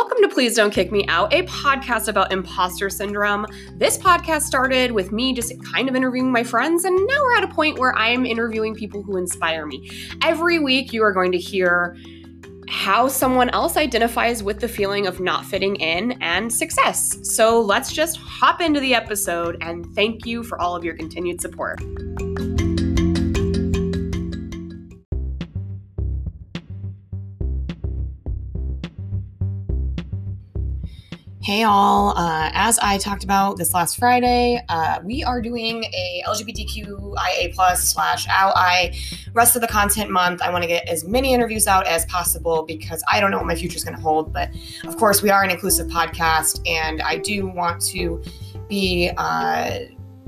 [0.00, 3.46] Welcome to Please Don't Kick Me Out, a podcast about imposter syndrome.
[3.72, 7.42] This podcast started with me just kind of interviewing my friends, and now we're at
[7.42, 9.90] a point where I'm interviewing people who inspire me.
[10.22, 11.96] Every week, you are going to hear
[12.68, 17.18] how someone else identifies with the feeling of not fitting in and success.
[17.34, 21.40] So let's just hop into the episode, and thank you for all of your continued
[21.40, 21.82] support.
[31.48, 36.22] Hey all, uh, as I talked about this last Friday, uh, we are doing a
[36.26, 38.94] LGBTQIA plus slash ally
[39.32, 40.42] rest of the content month.
[40.42, 43.46] I want to get as many interviews out as possible because I don't know what
[43.46, 44.30] my future is going to hold.
[44.30, 44.50] But
[44.84, 48.22] of course, we are an inclusive podcast, and I do want to
[48.68, 49.78] be uh,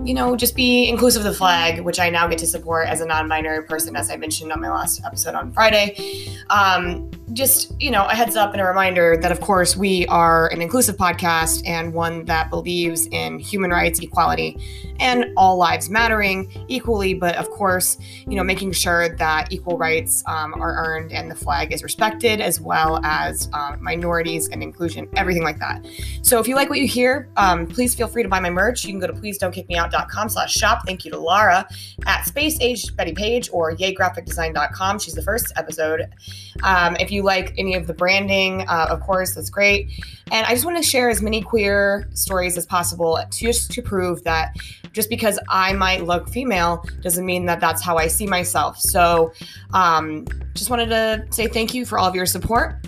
[0.05, 3.01] you know, just be inclusive of the flag, which I now get to support as
[3.01, 6.35] a non binary person, as I mentioned on my last episode on Friday.
[6.49, 10.49] Um, just, you know, a heads up and a reminder that, of course, we are
[10.49, 14.59] an inclusive podcast and one that believes in human rights, equality,
[15.01, 17.15] and all lives mattering equally.
[17.15, 21.35] But of course, you know, making sure that equal rights um, are earned and the
[21.35, 25.87] flag is respected, as well as um, minorities and inclusion, everything like that.
[26.23, 28.85] So if you like what you hear, um, please feel free to buy my merch.
[28.85, 30.83] You can go to please don't kick me out com slash shop.
[30.87, 31.67] Thank you to Lara
[32.07, 34.99] at Space Age Betty Page or yaygraphicdesign.com.
[34.99, 36.07] She's the first episode.
[36.63, 39.91] Um, if you like any of the branding, uh, of course, that's great.
[40.31, 44.23] And I just want to share as many queer stories as possible just to prove
[44.25, 44.55] that
[44.93, 48.79] just because I might look female doesn't mean that that's how I see myself.
[48.79, 49.33] So
[49.73, 52.87] um, just wanted to say thank you for all of your support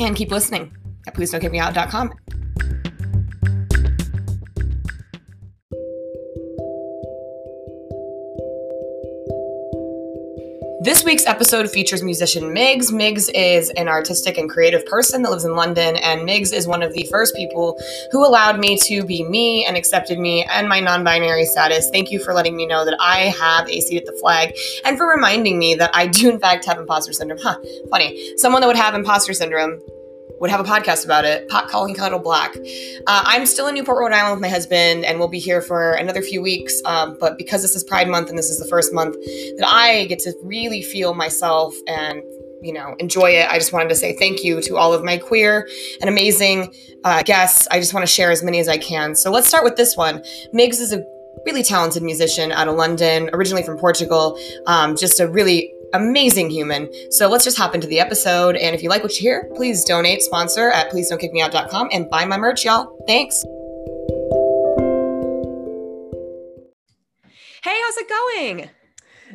[0.00, 1.32] and keep listening at please
[10.88, 12.90] This week's episode features musician Migs.
[12.90, 16.82] Migs is an artistic and creative person that lives in London, and Migs is one
[16.82, 17.78] of the first people
[18.10, 21.90] who allowed me to be me and accepted me and my non binary status.
[21.90, 24.56] Thank you for letting me know that I have a seat at the flag
[24.86, 27.40] and for reminding me that I do, in fact, have imposter syndrome.
[27.42, 27.58] Huh,
[27.90, 28.34] funny.
[28.38, 29.82] Someone that would have imposter syndrome
[30.40, 32.56] would have a podcast about it, pot calling Cuddle Black.
[33.06, 35.92] Uh, I'm still in Newport, Rhode Island with my husband, and we'll be here for
[35.94, 36.80] another few weeks.
[36.84, 40.06] Um, but because this is Pride Month and this is the first month that I
[40.06, 42.22] get to really feel myself and
[42.60, 45.18] you know enjoy it, I just wanted to say thank you to all of my
[45.18, 45.68] queer
[46.00, 47.66] and amazing uh, guests.
[47.70, 49.14] I just want to share as many as I can.
[49.14, 50.22] So let's start with this one.
[50.54, 51.04] Migs is a
[51.46, 54.38] really talented musician out of London, originally from Portugal.
[54.66, 56.88] Um, just a really amazing human.
[57.10, 58.56] So let's just hop into the episode.
[58.56, 61.42] And if you like what you hear, please donate, sponsor at please don't kick me
[61.42, 62.96] out.com and buy my merch, y'all.
[63.06, 63.44] Thanks.
[67.62, 68.70] Hey, how's it going?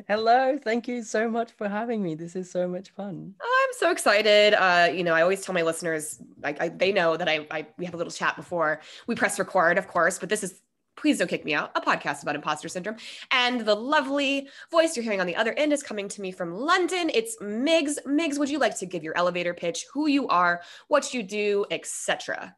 [0.07, 2.15] Hello, thank you so much for having me.
[2.15, 3.35] This is so much fun.
[3.39, 4.55] Oh, I'm so excited.
[4.55, 7.67] Uh, you know, I always tell my listeners, like, I, they know that I, I,
[7.77, 10.61] we have a little chat before we press record, of course, but this is
[11.03, 12.95] Please Don't Kick Me Out, a podcast about imposter syndrome.
[13.29, 16.55] And the lovely voice you're hearing on the other end is coming to me from
[16.55, 17.11] London.
[17.13, 17.97] It's Migs.
[18.07, 21.65] Migs, would you like to give your elevator pitch, who you are, what you do,
[21.71, 22.55] etc.?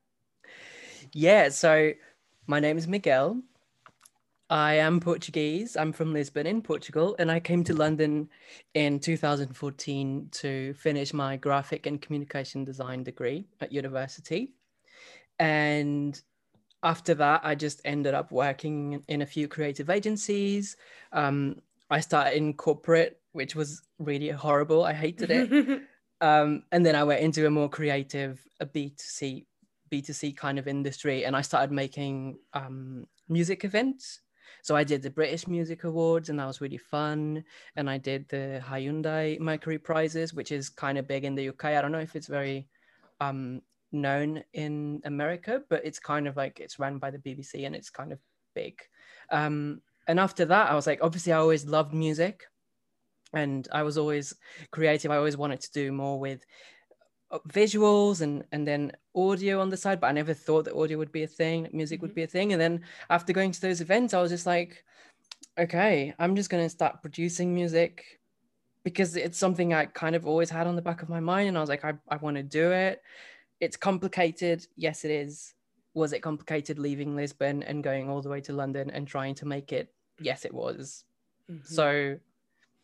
[1.11, 1.93] Yeah, so
[2.45, 3.41] my name is Miguel.
[4.47, 5.75] I am Portuguese.
[5.75, 8.29] I'm from Lisbon in Portugal, and I came to London
[8.75, 14.53] in 2014 to finish my graphic and communication design degree at university.
[15.39, 16.21] And
[16.85, 20.77] after that, I just ended up working in a few creative agencies.
[21.11, 24.83] Um, I started in corporate, which was really horrible.
[24.83, 25.81] I hated it.
[26.21, 29.47] um, and then I went into a more creative, a B2C,
[29.91, 34.21] B2C kind of industry, and I started making um, music events.
[34.61, 37.43] So I did the British Music Awards, and that was really fun.
[37.75, 41.65] And I did the Hyundai Mercury Prizes, which is kind of big in the UK.
[41.65, 42.67] I don't know if it's very
[43.19, 43.61] um,
[43.95, 47.89] known in America, but it's kind of like it's run by the BBC and it's
[47.89, 48.19] kind of
[48.53, 48.79] big.
[49.31, 52.43] Um, and after that, I was like, obviously, I always loved music
[53.33, 54.33] and I was always
[54.71, 55.11] creative.
[55.11, 56.45] I always wanted to do more with
[57.31, 60.95] uh, visuals and and then audio on the side but i never thought that audio
[60.95, 62.17] would be a thing music would mm-hmm.
[62.17, 62.79] be a thing and then
[63.09, 64.83] after going to those events i was just like
[65.57, 68.19] okay i'm just going to start producing music
[68.83, 71.57] because it's something i kind of always had on the back of my mind and
[71.57, 73.01] i was like i, I want to do it
[73.65, 74.67] it's complicated.
[74.77, 75.53] Yes, it is.
[75.95, 79.45] Was it complicated leaving Lisbon and going all the way to London and trying to
[79.45, 79.91] make it?
[80.19, 81.03] Yes, it was.
[81.51, 81.73] Mm-hmm.
[81.73, 82.19] So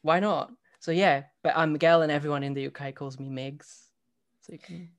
[0.02, 0.52] why not?
[0.80, 3.90] So yeah, but I'm Miguel and everyone in the UK calls me Migs.
[4.42, 4.90] So you can,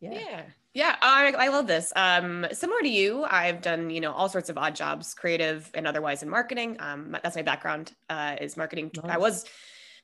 [0.00, 0.12] yeah.
[0.12, 0.42] Yeah.
[0.72, 1.92] Yeah, I, I love this.
[1.96, 5.84] Um, similar to you, I've done you know all sorts of odd jobs, creative and
[5.84, 6.76] otherwise in marketing.
[6.78, 8.92] Um, that's my background uh, is marketing.
[8.94, 9.10] Nice.
[9.10, 9.46] I was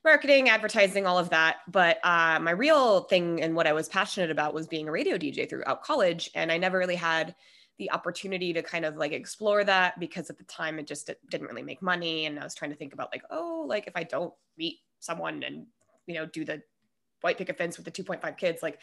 [0.07, 1.57] marketing, advertising, all of that.
[1.67, 5.17] But uh, my real thing and what I was passionate about was being a radio
[5.17, 6.31] DJ throughout college.
[6.33, 7.35] And I never really had
[7.77, 11.47] the opportunity to kind of like explore that because at the time it just didn't
[11.47, 12.25] really make money.
[12.25, 15.43] And I was trying to think about like, oh, like if I don't meet someone
[15.43, 15.67] and,
[16.05, 16.61] you know, do the
[17.21, 18.79] white picket fence with the 2.5 kids like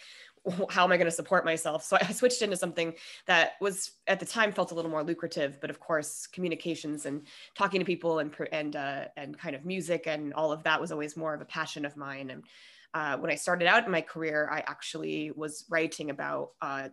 [0.71, 1.85] how am i going to support myself?
[1.85, 2.95] So i switched into something
[3.27, 7.27] that was at the time felt a little more lucrative but of course communications and
[7.57, 10.93] talking to people and and uh, and kind of music and all of that was
[10.93, 12.31] always more of a passion of mine.
[12.31, 12.45] And
[12.93, 16.89] uh, when i started out in my career i actually was writing about uh,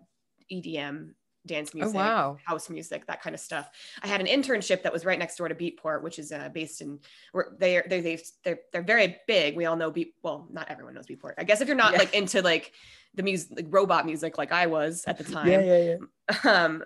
[0.52, 1.14] edm
[1.46, 2.38] dance oh, music, oh, wow.
[2.46, 3.70] house music, that kind of stuff.
[4.04, 6.82] I had an internship that was right next door to Beatport, which is uh, based
[6.82, 7.00] in
[7.32, 9.56] where they they they they're, they're very big.
[9.56, 10.16] We all know Beat.
[10.24, 11.34] Well, not everyone knows Beatport.
[11.38, 12.00] I guess if you're not yeah.
[12.00, 12.74] like into like
[13.16, 15.48] the music, like robot music, like I was at the time.
[15.48, 15.96] Yeah, yeah,
[16.44, 16.64] yeah.
[16.64, 16.84] Um,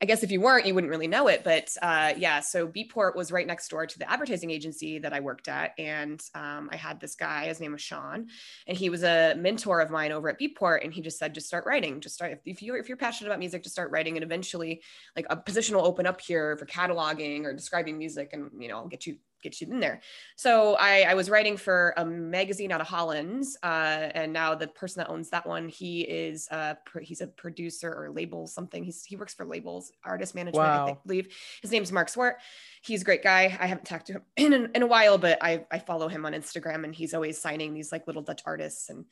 [0.00, 1.44] I guess if you weren't, you wouldn't really know it.
[1.44, 5.20] But uh, yeah, so Beatport was right next door to the advertising agency that I
[5.20, 5.72] worked at.
[5.78, 8.26] And um, I had this guy, his name was Sean,
[8.66, 10.84] and he was a mentor of mine over at Beatport.
[10.84, 12.40] And he just said, just start writing, just start.
[12.44, 14.16] If, you're, if you're passionate about music, just start writing.
[14.16, 14.82] And eventually
[15.16, 18.30] like a position will open up here for cataloging or describing music.
[18.32, 20.00] And, you know, I'll get you get you in there.
[20.36, 24.66] So I, I was writing for a magazine out of Holland, uh, and now the
[24.66, 28.82] person that owns that one, he is a, he's a producer or label something.
[28.82, 30.88] He's he works for labels, artist management, wow.
[30.88, 31.28] I believe.
[31.62, 32.38] His name's Mark Swart.
[32.82, 33.56] He's a great guy.
[33.60, 36.32] I haven't talked to him in, in a while, but I, I follow him on
[36.32, 39.04] Instagram, and he's always signing these like little Dutch artists and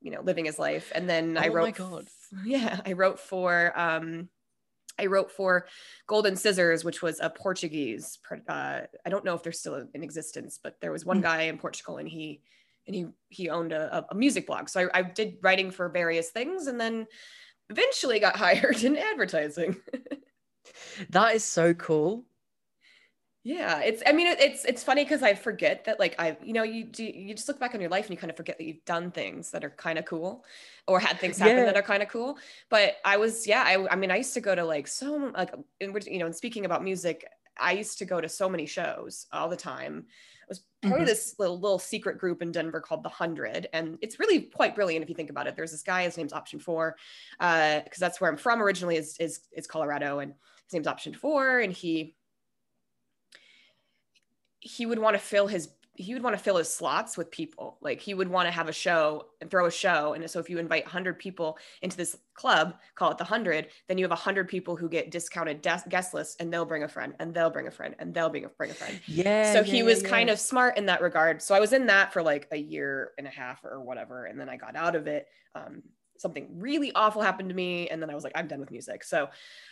[0.00, 0.92] you know living his life.
[0.94, 1.78] And then oh I wrote,
[2.44, 4.28] yeah, I wrote for um,
[4.98, 5.66] I wrote for
[6.06, 8.18] Golden Scissors, which was a Portuguese.
[8.48, 11.22] Uh, I don't know if they're still in existence, but there was one hmm.
[11.22, 12.42] guy in Portugal, and he
[12.86, 14.68] and he he owned a, a music blog.
[14.68, 17.06] So I, I did writing for various things, and then
[17.70, 19.76] eventually got hired in advertising.
[21.10, 22.24] that is so cool
[23.44, 24.02] yeah, it's.
[24.06, 27.02] I mean, it's it's funny because I forget that, like, I, you know, you do
[27.02, 29.10] you just look back on your life and you kind of forget that you've done
[29.10, 30.44] things that are kind of cool,
[30.86, 31.64] or had things happen yeah.
[31.64, 32.38] that are kind of cool.
[32.70, 35.52] But I was, yeah, I, I mean, I used to go to like so like,
[35.80, 37.26] in, you know, and speaking about music,
[37.58, 40.06] I used to go to so many shows all the time.
[40.42, 41.02] It was part mm-hmm.
[41.02, 44.76] of this little little secret group in Denver called the Hundred, and it's really quite
[44.76, 45.56] brilliant if you think about it.
[45.56, 46.96] There's this guy, his name's Option Four,
[47.38, 48.96] because uh, that's where I'm from originally.
[48.96, 50.32] Is is is Colorado, and
[50.66, 52.14] his name's Option Four, and he
[54.62, 57.76] he would want to fill his he would want to fill his slots with people.
[57.82, 60.14] Like he would want to have a show and throw a show.
[60.14, 63.98] And so if you invite 100 people into this club, call it the 100, then
[63.98, 67.12] you have 100 people who get discounted des- guest lists and they'll bring a friend
[67.20, 68.98] and they'll bring a friend and they'll bring a, bring a friend.
[69.06, 69.52] Yeah.
[69.52, 71.42] So yeah, he was yeah, kind of smart in that regard.
[71.42, 74.24] So I was in that for like a year and a half or whatever.
[74.24, 75.26] And then I got out of it.
[75.54, 75.82] Um,
[76.18, 79.04] something really awful happened to me and then i was like i'm done with music.
[79.04, 79.28] So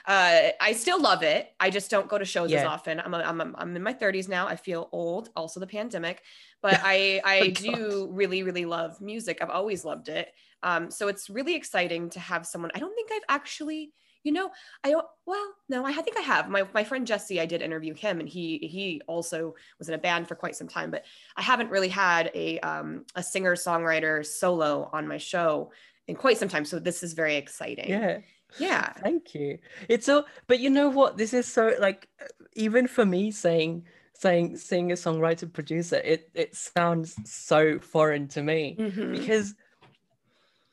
[0.06, 1.52] uh, i still love it.
[1.60, 2.60] I just don't go to shows yeah.
[2.60, 3.00] as often.
[3.00, 4.46] I'm, a, I'm, a, I'm in my 30s now.
[4.46, 6.22] I feel old also the pandemic
[6.62, 9.38] but i i oh, do really really love music.
[9.40, 10.32] I've always loved it.
[10.62, 13.92] Um, so it's really exciting to have someone i don't think i've actually
[14.22, 14.50] you know
[14.84, 16.48] i don't well no i think i have.
[16.48, 19.98] My, my friend jesse i did interview him and he he also was in a
[19.98, 21.04] band for quite some time but
[21.36, 25.70] i haven't really had a um, a singer songwriter solo on my show
[26.10, 26.64] in quite some time.
[26.64, 27.88] So this is very exciting.
[27.88, 28.18] Yeah.
[28.58, 28.92] Yeah.
[28.94, 29.58] Thank you.
[29.88, 31.16] It's so, but you know what?
[31.16, 32.08] This is so like,
[32.54, 38.76] even for me saying, saying, singer, songwriter, producer, it, it sounds so foreign to me
[38.78, 39.12] mm-hmm.
[39.12, 39.54] because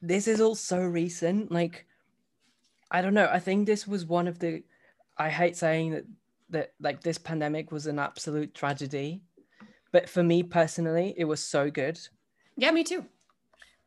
[0.02, 1.52] this is all so recent.
[1.52, 1.86] Like,
[2.90, 3.30] I don't know.
[3.32, 4.64] I think this was one of the,
[5.18, 6.06] I hate saying that,
[6.50, 9.22] that like this pandemic was an absolute tragedy.
[9.92, 12.00] But for me personally, it was so good.
[12.58, 13.06] Yeah, me too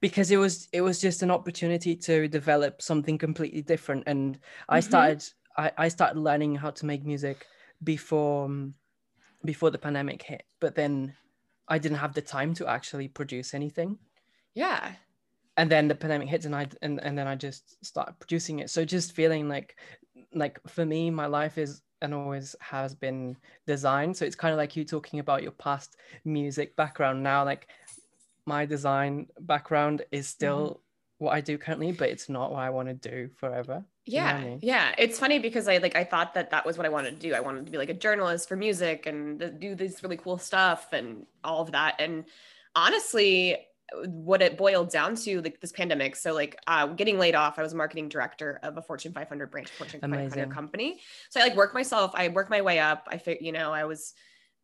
[0.00, 4.04] because it was it was just an opportunity to develop something completely different.
[4.06, 4.38] And
[4.68, 4.88] i mm-hmm.
[4.88, 5.24] started
[5.56, 7.46] I, I started learning how to make music
[7.82, 8.74] before um,
[9.44, 10.42] before the pandemic hit.
[10.60, 11.14] But then
[11.68, 13.98] i didn't have the time to actually produce anything.
[14.54, 14.92] Yeah.
[15.56, 18.70] And then the pandemic hits and i and, and then i just started producing it.
[18.70, 19.76] So just feeling like
[20.32, 24.16] like for me my life is and always has been designed.
[24.16, 27.44] So it's kind of like you talking about your past music background now.
[27.44, 27.68] Like
[28.46, 31.24] my design background is still mm-hmm.
[31.24, 33.84] what I do currently, but it's not what I want to do forever.
[34.06, 34.38] Yeah.
[34.38, 34.58] You know I mean?
[34.62, 34.94] Yeah.
[34.98, 37.34] It's funny because I like, I thought that that was what I wanted to do.
[37.34, 40.92] I wanted to be like a journalist for music and do this really cool stuff
[40.92, 41.96] and all of that.
[41.98, 42.24] And
[42.74, 43.56] honestly,
[44.06, 47.62] what it boiled down to like this pandemic so like uh, getting laid off i
[47.62, 50.30] was marketing director of a fortune 500 branch fortune Amazing.
[50.30, 53.52] 500 company so i like worked myself i worked my way up i fit you
[53.52, 54.14] know i was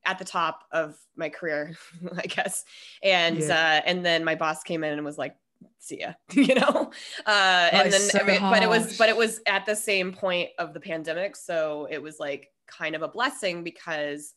[0.04, 1.76] at the top of my career,
[2.16, 2.64] I guess.
[3.02, 3.80] And yeah.
[3.84, 5.36] uh, and then my boss came in and was like,
[5.78, 6.92] "See ya," you know.
[7.26, 10.74] Uh, and then, so but it was but it was at the same point of
[10.74, 14.34] the pandemic, so it was like kind of a blessing because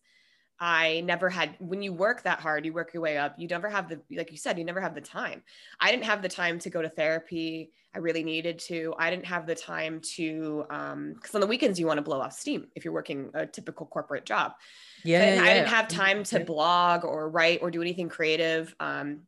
[0.59, 3.69] I never had when you work that hard, you work your way up, you never
[3.69, 5.41] have the like you said, you never have the time.
[5.79, 7.71] I didn't have the time to go to therapy.
[7.95, 8.93] I really needed to.
[8.97, 12.19] I didn't have the time to um because on the weekends you want to blow
[12.19, 14.53] off steam if you're working a typical corporate job.
[15.03, 18.75] Yeah, yeah, I didn't have time to blog or write or do anything creative.
[18.79, 19.21] Um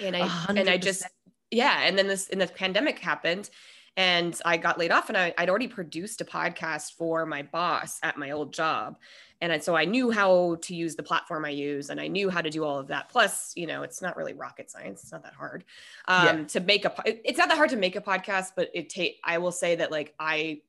[0.00, 1.04] and I hundred and I just
[1.50, 3.50] yeah, and then this and the pandemic happened
[3.96, 7.98] and I got laid off and I, I'd already produced a podcast for my boss
[8.02, 8.96] at my old job.
[9.42, 12.30] And I- so I knew how to use the platform I use and I knew
[12.30, 13.10] how to do all of that.
[13.10, 15.02] Plus, you know, it's not really rocket science.
[15.02, 15.64] It's not that hard
[16.08, 16.44] um, Yeah.
[16.44, 19.36] to make a, it's not that hard to make a podcast, but it take, I
[19.36, 20.62] will say that like I,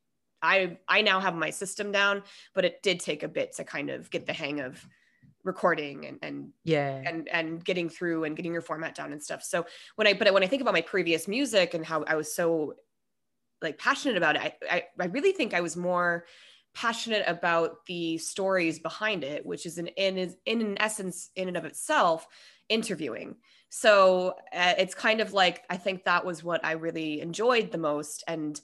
[0.44, 2.22] I, I now have my system down,
[2.54, 4.86] but it did take a bit to kind of get the hang of
[5.44, 7.02] recording and, and yeah.
[7.04, 9.42] and and getting through and getting your format down and stuff.
[9.42, 12.34] So when I but when I think about my previous music and how I was
[12.34, 12.74] so
[13.62, 16.24] like passionate about it, I I, I really think I was more
[16.74, 21.48] passionate about the stories behind it, which is an in is in an essence in
[21.48, 22.26] and of itself
[22.68, 23.36] interviewing.
[23.68, 27.78] So uh, it's kind of like I think that was what I really enjoyed the
[27.78, 28.60] most and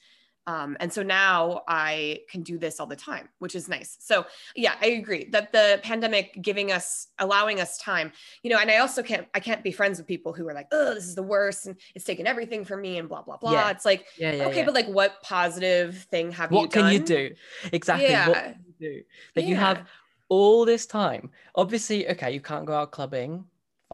[0.46, 3.96] um, and so now I can do this all the time, which is nice.
[4.00, 8.70] So yeah, I agree that the pandemic giving us, allowing us time, you know, and
[8.70, 11.14] I also can't, I can't be friends with people who are like, oh, this is
[11.14, 13.52] the worst and it's taken everything from me and blah, blah, blah.
[13.52, 13.70] Yeah.
[13.70, 16.62] It's like, yeah, yeah, okay, but like what positive thing have you done?
[16.62, 17.34] what can you do?
[17.72, 18.06] Exactly.
[18.06, 18.42] What Yeah.
[18.52, 19.02] can you do?
[19.36, 19.86] Like you have
[20.30, 21.30] all this time.
[21.54, 23.44] Obviously, okay, you can't go out clubbing.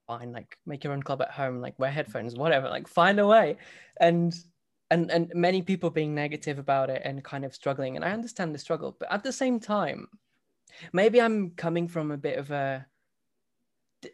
[0.07, 2.69] Fine, like make your own club at home, like wear headphones, whatever.
[2.69, 3.57] Like find a way.
[3.99, 4.33] And
[4.91, 7.97] and and many people being negative about it and kind of struggling.
[7.97, 10.09] And I understand the struggle, but at the same time,
[10.93, 12.87] maybe I'm coming from a bit of a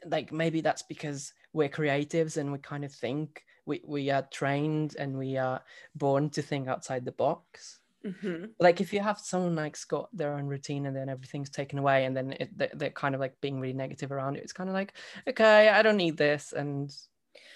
[0.07, 4.97] like maybe that's because we're creatives and we kind of think we, we are trained
[4.99, 5.62] and we are
[5.95, 8.55] born to think outside the box Mhm.
[8.61, 12.05] like if you have someone like's got their own routine and then everything's taken away
[12.05, 14.75] and then it, they're kind of like being really negative around it it's kind of
[14.75, 14.95] like
[15.29, 16.97] okay i don't need this and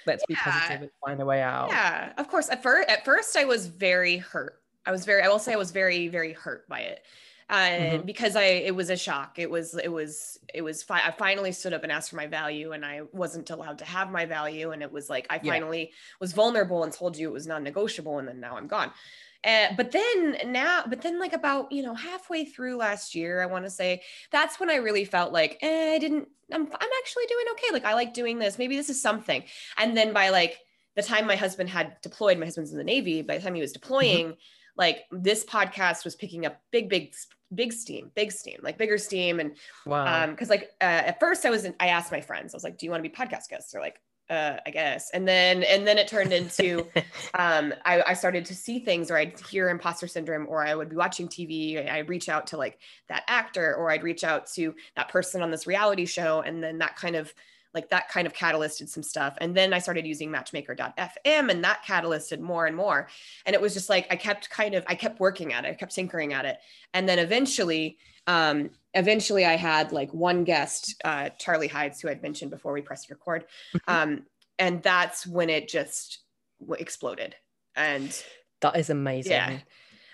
[0.06, 0.42] let's be Yeah.
[0.42, 2.49] positive and find a way out Yeah, of course.
[2.50, 4.62] At first, at first, I was very hurt.
[4.87, 7.02] I was very, I will say, I was very, very hurt by it,
[7.50, 8.07] uh, Mhm.
[8.07, 9.38] because I, it was a shock.
[9.38, 10.83] It was, it was, it was.
[10.83, 13.85] Fi- I finally stood up and asked for my value, and I wasn't allowed to
[13.85, 15.52] have my value, and it was like I Yeah.
[15.52, 18.93] finally was vulnerable and told you it was non-negotiable, and then now I'm gone.
[19.45, 23.47] Uh, but then now, but then like about you know halfway through last year, I
[23.47, 24.02] want to say
[24.33, 26.28] that's when I really felt like eh, I didn't.
[26.52, 27.73] I'm, I'm actually doing okay.
[27.73, 28.57] Like I like doing this.
[28.59, 29.43] Maybe this is something.
[29.78, 30.59] And then by like
[30.97, 33.61] the time my husband had deployed, my husband's in the Navy, by the time he
[33.61, 34.37] was deploying,
[34.76, 37.14] like this podcast was picking up big, big,
[37.54, 39.40] big steam, big steam, like bigger steam.
[39.40, 39.56] And
[39.87, 42.64] wow um, cause like uh, at first I was I asked my friends, I was
[42.64, 43.73] like, do you want to be podcast guests?
[43.73, 45.11] They're like, uh, I guess.
[45.11, 46.87] And then, and then it turned into,
[47.35, 50.88] um, I, I started to see things or I'd hear imposter syndrome or I would
[50.88, 51.88] be watching TV.
[51.90, 52.78] I'd reach out to like
[53.09, 56.40] that actor or I'd reach out to that person on this reality show.
[56.40, 57.33] And then that kind of
[57.76, 59.37] like that kind of catalysted some stuff.
[59.40, 63.09] And then I started using matchmaker.fm and that catalysted more and more.
[63.45, 65.68] And it was just like, I kept kind of, I kept working at it.
[65.68, 66.56] I kept tinkering at it.
[66.95, 72.23] And then eventually, um, eventually I had like one guest, uh, Charlie Hides, who I'd
[72.23, 73.45] mentioned before we pressed record.
[73.87, 74.25] Um,
[74.59, 76.21] and that's when it just
[76.78, 77.37] exploded.
[77.76, 78.11] And
[78.62, 79.59] that is amazing yeah.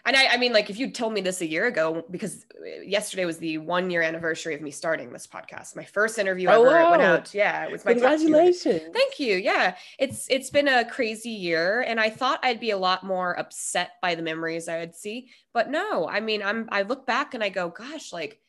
[0.05, 2.81] And I, I mean, like, if you told me this a year ago, because uh,
[2.83, 6.65] yesterday was the one year anniversary of me starting this podcast, my first interview Oh,
[6.65, 7.33] ever it went out.
[7.33, 9.37] Yeah, it was my congratulations Thank you.
[9.37, 13.39] Yeah, it's it's been a crazy year, and I thought I'd be a lot more
[13.39, 16.09] upset by the memories I would see, but no.
[16.09, 18.42] I mean, I'm I look back and I go, gosh, like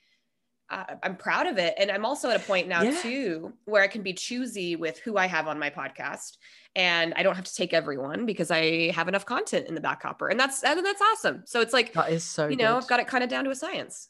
[0.70, 3.00] uh, I'm proud of it, and I'm also at a point now Yeah.
[3.02, 6.38] too where I can be choosy with who I have on my podcast,
[6.76, 10.02] and I don't have to take everyone because I have enough content in the back
[10.04, 11.44] hopper, and that's and that's awesome.
[11.46, 12.78] So it's like that is so you know good.
[12.84, 14.10] I've got it kind of down to a science.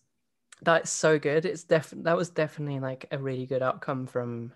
[0.62, 4.54] that's so good it's definitely that was definitely like a really good outcome from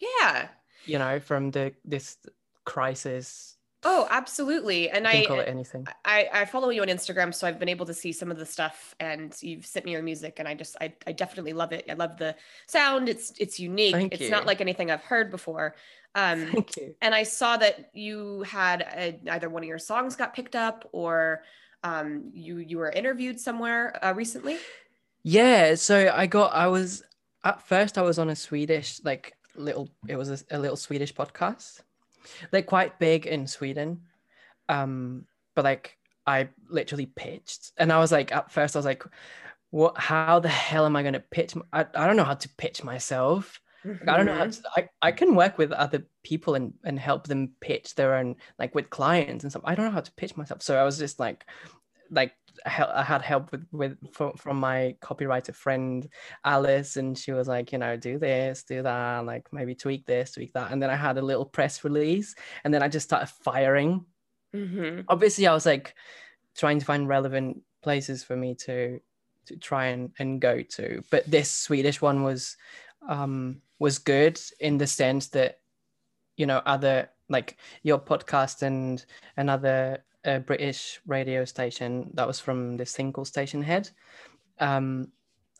[0.00, 0.48] Yeah.
[0.86, 2.16] you know from the this
[2.64, 4.90] crisis Oh, absolutely.
[4.90, 7.86] And I call it anything I, I follow you on Instagram, so I've been able
[7.86, 10.76] to see some of the stuff, and you've sent me your music, and I just
[10.80, 11.84] I, I definitely love it.
[11.88, 12.34] I love the
[12.66, 13.08] sound.
[13.08, 13.94] It's it's unique.
[13.94, 14.30] Thank it's you.
[14.30, 15.76] not like anything I've heard before.
[16.14, 20.16] Um, thank you and I saw that you had a, either one of your songs
[20.16, 21.42] got picked up, or
[21.84, 24.58] um, you you were interviewed somewhere uh, recently.
[25.22, 27.02] Yeah, so I got I was
[27.44, 31.14] at first I was on a Swedish like little it was a, a little Swedish
[31.14, 31.80] podcast.
[32.50, 34.02] They're quite big in Sweden.
[34.68, 39.04] Um but like I literally pitched and I was like at first I was like
[39.70, 42.48] what how the hell am I going to pitch I, I don't know how to
[42.56, 43.60] pitch myself.
[44.00, 44.62] Like, I don't know how Mhm.
[44.62, 48.36] to, I, I can work with other people and and help them pitch their own
[48.58, 49.62] like with clients and stuff.
[49.64, 50.62] I don't know how to pitch myself.
[50.62, 51.46] So I was just like
[52.10, 56.08] like I had help with with from, from my copywriter friend
[56.44, 60.32] Alice, and she was like, you know, do this, do that, like maybe tweak this,
[60.32, 62.34] tweak that, and then I had a little press release,
[62.64, 64.04] and then I just started firing.
[64.54, 65.02] Mm-hmm.
[65.08, 65.94] Obviously, I was like
[66.56, 69.00] trying to find relevant places for me to
[69.46, 72.56] to try and, and go to, but this Swedish one was
[73.08, 75.60] um was good in the sense that
[76.36, 79.04] you know other like your podcast and
[79.36, 83.90] another uh, British radio station that was from this thing called Stationhead.
[84.58, 85.12] Um,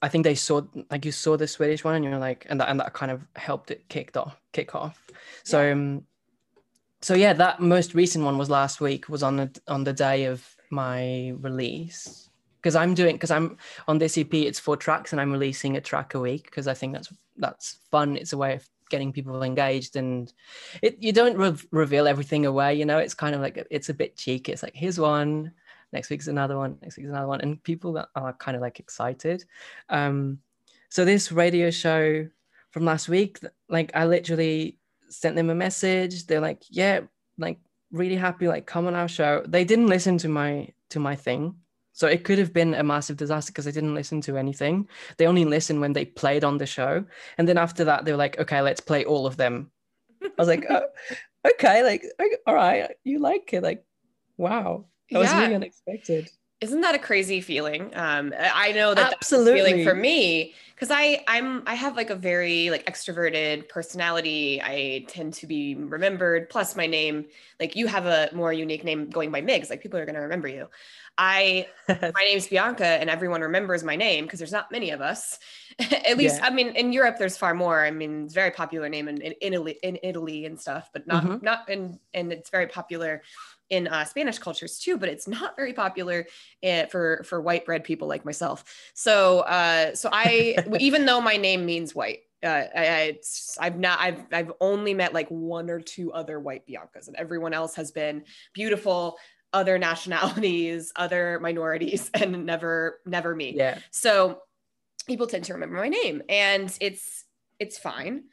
[0.02, 2.68] I think they saw like you saw the Swedish one and you're like and that
[2.68, 5.02] and that kind of helped it kicked off kick off.
[5.44, 5.72] So yeah.
[5.72, 6.04] um
[7.00, 10.24] so yeah, that most recent one was last week was on the on the day
[10.24, 12.28] of my release
[12.60, 13.56] because I'm doing because I'm
[13.88, 16.74] on this EP it's four tracks and I'm releasing a track a week because I
[16.74, 18.16] think that's that's fun.
[18.16, 20.32] It's a way of getting people engaged and
[20.82, 22.98] it you don't re- reveal everything away you know?
[22.98, 24.52] It's kind of like it's a bit cheeky.
[24.52, 25.52] It's like here's one
[25.92, 29.44] next week's another one next week's another one and people are kind of like excited.
[29.88, 30.38] Um
[30.88, 32.28] so this radio show
[32.70, 34.78] from last week like i literally
[35.08, 36.26] sent them a message.
[36.26, 37.00] They're like yeah
[37.38, 37.58] like
[37.92, 39.44] really happy like come on our show.
[39.46, 41.56] They didn't listen to my to my thing
[41.96, 44.86] so it could have been a massive disaster because they didn't listen to anything.
[45.16, 47.06] They only listened when they played on the show.
[47.38, 49.70] And then after that, they were like, okay, let's play all of them.
[50.22, 50.82] I was like, oh,
[51.52, 52.04] okay, like,
[52.46, 53.62] all right, you like it.
[53.62, 53.82] Like,
[54.36, 54.84] wow.
[55.10, 55.40] That was yeah.
[55.40, 56.28] really unexpected.
[56.60, 57.90] Isn't that a crazy feeling?
[57.94, 59.60] Um, I know that Absolutely.
[59.60, 64.62] that's feeling for me because I I'm I have like a very like extroverted personality.
[64.62, 66.48] I tend to be remembered.
[66.48, 67.26] Plus, my name
[67.60, 69.68] like you have a more unique name going by Migs.
[69.68, 70.68] Like people are gonna remember you.
[71.18, 75.38] I my name's Bianca and everyone remembers my name because there's not many of us.
[75.78, 76.46] At least yeah.
[76.46, 77.84] I mean in Europe there's far more.
[77.84, 81.06] I mean it's a very popular name in, in Italy in Italy and stuff, but
[81.06, 81.44] not mm-hmm.
[81.44, 83.22] not in and it's very popular
[83.70, 86.26] in uh, Spanish cultures too, but it's not very popular
[86.64, 88.64] uh, for for white bread people like myself.
[88.94, 93.18] So uh, so I even though my name means white, uh, I,
[93.60, 97.54] have not I've I've only met like one or two other white Biancas, and everyone
[97.54, 99.16] else has been beautiful,
[99.56, 103.54] other nationalities, other minorities, and never never me.
[103.56, 103.78] Yeah.
[103.90, 104.42] So
[105.06, 107.24] people tend to remember my name, and it's
[107.58, 108.24] it's fine.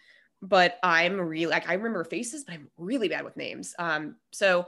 [0.42, 3.74] But I'm really like I remember faces, but I'm really bad with names.
[3.80, 4.68] Um, so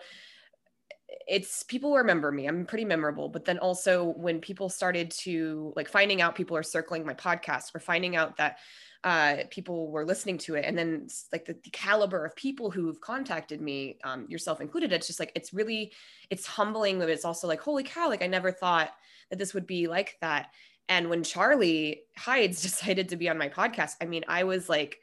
[1.28, 2.48] it's people remember me.
[2.48, 3.28] I'm pretty memorable.
[3.28, 7.76] But then also when people started to like finding out people are circling my podcast
[7.76, 8.58] or finding out that
[9.04, 13.00] uh, people were listening to it and then like the, the, caliber of people who've
[13.02, 15.92] contacted me um, yourself included it's just like it's really
[16.30, 18.92] it's humbling but it's also like holy cow like i never thought
[19.30, 20.48] that this would be like that
[20.90, 24.98] and when charlie hides decided to be on my podcast i mean i was like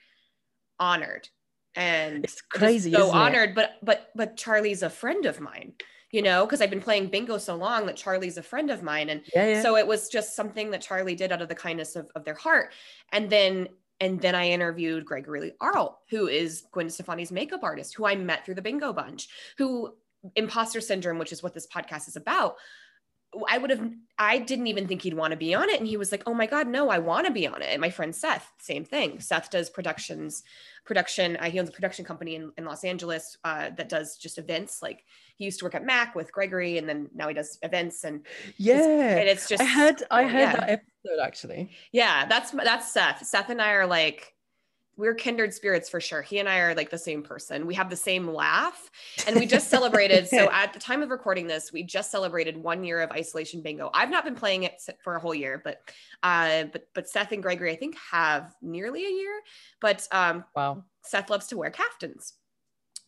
[0.81, 1.29] honored
[1.77, 3.55] and it's crazy so honored it?
[3.55, 5.73] but but but charlie's a friend of mine
[6.13, 9.09] you know, because I've been playing bingo so long that Charlie's a friend of mine.
[9.09, 9.63] And yeah, yeah.
[9.63, 12.35] so it was just something that Charlie did out of the kindness of, of their
[12.35, 12.73] heart.
[13.13, 13.69] And then
[14.03, 18.45] and then I interviewed Gregory Arlt, who is Gwen Stefani's makeup artist, who I met
[18.45, 19.95] through the bingo bunch, who
[20.35, 22.57] imposter syndrome, which is what this podcast is about.
[23.49, 25.79] I would have, I didn't even think he'd want to be on it.
[25.79, 27.69] And he was like, oh my God, no, I want to be on it.
[27.71, 29.21] And my friend Seth, same thing.
[29.21, 30.43] Seth does productions,
[30.85, 31.37] production.
[31.37, 34.83] Uh, he owns a production company in, in Los Angeles uh, that does just events.
[34.83, 35.05] Like
[35.37, 38.05] he used to work at Mac with Gregory and then now he does events.
[38.05, 38.27] And
[38.59, 40.53] yeah, it's, and it's just, I heard, I heard yeah.
[40.53, 41.71] that episode actually.
[41.91, 43.25] Yeah, that's, that's Seth.
[43.25, 44.35] Seth and I are like,
[44.97, 46.23] we're kindred spirits for sure.
[46.23, 47.67] He and I are like the same person.
[47.67, 48.91] We have the same laugh.
[49.27, 50.29] And we just celebrated.
[50.29, 53.91] so at the time of recording this, we just celebrated one year of isolation bingo.
[53.95, 55.81] I've not been playing it for a whole year, but
[56.23, 59.41] uh but but Seth and Gregory, I think, have nearly a year.
[59.81, 62.35] But um wow, Seth loves to wear caftans.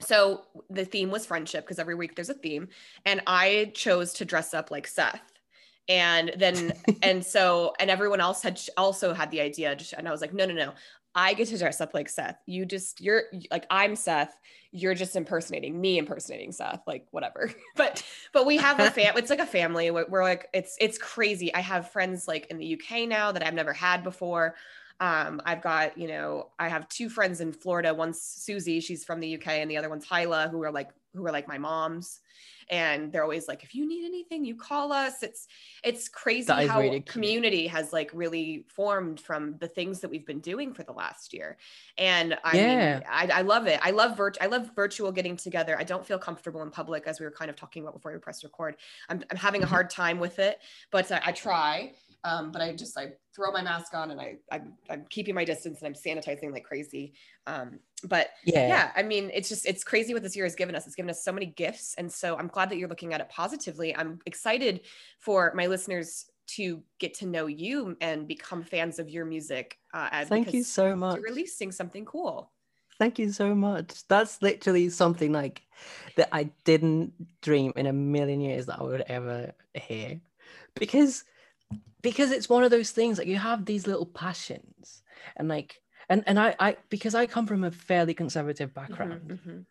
[0.01, 2.69] So the theme was friendship because every week there's a theme.
[3.05, 5.21] And I chose to dress up like Seth
[5.89, 10.21] and then and so and everyone else had also had the idea and i was
[10.21, 10.73] like no no no
[11.15, 12.39] I get to dress up like Seth.
[12.47, 14.37] You just, you're like, I'm Seth.
[14.73, 17.53] You're just impersonating me, impersonating Seth, like whatever.
[17.77, 19.17] but, but we have a fam.
[19.17, 19.91] it's like a family.
[19.91, 21.55] We're, we're, like, it's, it's crazy.
[21.55, 24.57] I have friends like in the UK now that I've never had before.
[25.01, 27.93] Um, I've got, you know, I have two friends in Florida.
[27.93, 31.27] One's Susie, she's from the UK, and the other one's Hyla, who are like, who
[31.27, 32.21] are like my moms
[32.71, 35.23] and they're always like if you need anything you call us.
[35.23, 35.47] It's
[35.83, 40.73] it's crazy how community has like really formed from the things that we've been doing
[40.73, 41.57] for the last year.
[41.99, 42.95] And i yeah.
[42.95, 43.81] mean I, I love it.
[43.83, 45.77] I love virt- i love virtual getting together.
[45.79, 48.19] I don't feel comfortable in public as we were kind of talking about before we
[48.19, 48.77] press record.
[49.09, 49.75] I'm, I'm having a mm-hmm.
[49.75, 51.93] hard time with it but I, I try
[52.25, 55.45] Um, but I just I throw my mask on and I I'm, I'm keeping my
[55.45, 57.13] distance and I'm sanitizing like crazy.
[57.47, 58.67] Um, but Yeah.
[58.67, 60.87] yeah, I mean, it's just it's crazy what this year has given us.
[60.87, 63.29] It's given us so many gifts, and so I'm glad that you're looking at it
[63.29, 63.95] positively.
[63.95, 64.81] I'm excited
[65.21, 69.79] for my listeners to get to know you and become fans of your music.
[69.93, 71.17] Uh, as- Thank you so much.
[71.17, 72.53] You're releasing something cool.
[72.99, 74.07] Thank you so much.
[74.09, 75.63] That's literally something like
[76.17, 80.21] that I didn't dream in a million years that I would ever hear.
[80.75, 81.25] Because
[82.03, 85.03] because it's one of those things like you have these little passions
[85.37, 89.31] and like and and I I because I come from a fairly conservative background.
[89.31, 89.65] Mhm, mhm.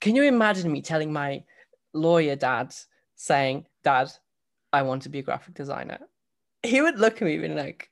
[0.00, 1.44] Can you imagine me telling my
[1.92, 2.74] lawyer dad
[3.16, 4.10] saying, "Dad,
[4.72, 5.98] I want to be a graphic designer."
[6.62, 7.90] He would look at me and be like,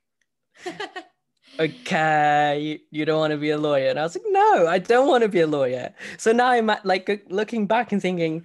[1.60, 3.90] okay, you, you don't want to be a lawyer.
[3.90, 5.94] And I was like, no, I don't want to be a lawyer.
[6.18, 8.44] So now I'm at, like looking back and thinking,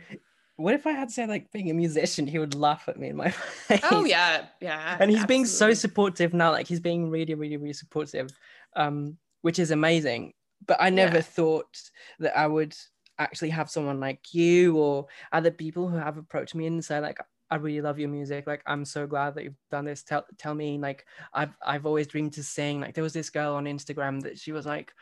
[0.62, 2.28] what if I had said like being a musician?
[2.28, 3.30] He would laugh at me in my
[3.68, 3.82] face.
[3.92, 4.98] oh yeah, yeah.
[5.00, 6.52] And he's being so supportive now.
[6.52, 8.30] Like he's being really, really, really supportive,
[8.76, 10.34] um, which is amazing.
[10.66, 11.22] But I never Yeah.
[11.22, 11.76] thought
[12.20, 12.76] that I would
[13.18, 17.20] actually have someone like you or other people who have approached me and say like,
[17.50, 18.48] I really love your music.
[18.48, 20.04] Like, I'm so glad that you've done this.
[20.04, 22.80] Tell tell me, like, I've I've always dreamed to sing.
[22.80, 24.94] Like, there was this girl on Instagram that she was like,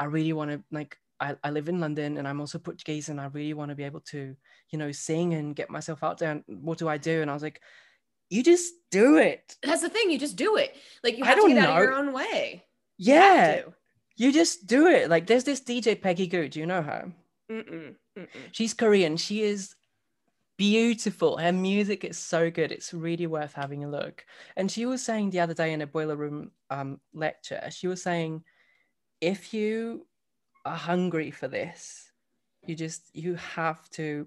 [0.00, 0.98] I really want to like.
[1.20, 3.84] I, I live in London and I'm also Portuguese and I really want to be
[3.84, 4.36] able to,
[4.70, 6.30] you know, sing and get myself out there.
[6.30, 7.22] And what do I do?
[7.22, 7.60] And I was like,
[8.28, 9.56] you just do it.
[9.62, 10.10] That's the thing.
[10.10, 10.74] You just do it.
[11.02, 12.64] Like you have to get out of your own way.
[12.98, 13.72] Yeah, to.
[14.16, 15.10] you just do it.
[15.10, 16.48] Like, there's this DJ Peggy Gou.
[16.48, 17.12] Do you know her?
[17.50, 18.28] Mm-mm, mm-mm.
[18.52, 19.16] She's Korean.
[19.16, 19.74] She is
[20.56, 21.36] beautiful.
[21.36, 22.72] Her music is so good.
[22.72, 24.24] It's really worth having a look.
[24.56, 28.02] And she was saying the other day in a boiler room um, lecture, she was
[28.02, 28.42] saying,
[29.20, 30.06] if you
[30.66, 32.10] are hungry for this,
[32.66, 34.26] you just you have to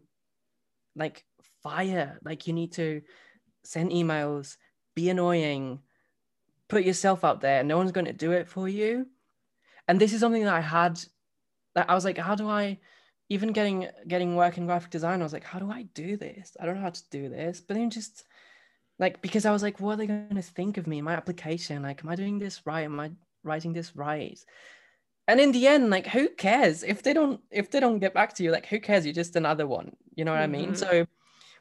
[0.95, 1.25] like
[1.63, 2.19] fire.
[2.23, 3.01] Like you need to
[3.63, 4.57] send emails,
[4.95, 5.79] be annoying,
[6.67, 7.63] put yourself out there.
[7.63, 9.07] No one's going to do it for you.
[9.87, 10.99] And this is something that I had.
[11.75, 12.79] That I was like, how do I?
[13.29, 16.57] even getting getting work in graphic design, I was like, how do I do this?
[16.59, 17.61] I don't know how to do this.
[17.61, 18.25] But then just
[18.97, 21.01] like because I was like, what are they going to think of me?
[21.01, 22.81] My application, like, am I doing this right?
[22.81, 23.11] Am I
[23.43, 24.39] writing this right?
[25.29, 28.33] And in the end, like, who cares if they don't if they don't get back
[28.33, 28.51] to you?
[28.51, 29.05] Like, who cares?
[29.05, 29.95] You're just another one.
[30.15, 30.71] You know what I mean?
[30.71, 30.77] Mhm.
[30.77, 31.05] So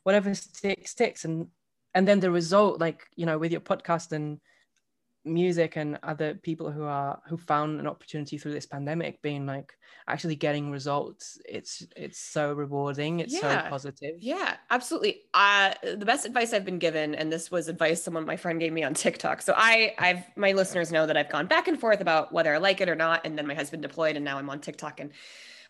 [0.04, 1.48] whatever sticks sticks, and
[1.94, 4.40] and then the result, like you know, with your podcast and
[5.24, 9.72] music and other people who are who found an opportunity through this pandemic being like
[10.08, 13.64] actually getting results it's it's so rewarding it's Yeah.
[13.64, 15.22] so positive Yeah, absolutely.
[15.32, 18.72] Uh, the best advice I've been given, and this was advice someone my friend gave
[18.72, 19.42] me on TikTok.
[19.42, 22.58] So I, I've my listeners know that I've gone back and forth about whether I
[22.58, 25.12] like it or not, and then my husband deployed, and now I'm on TikTok, and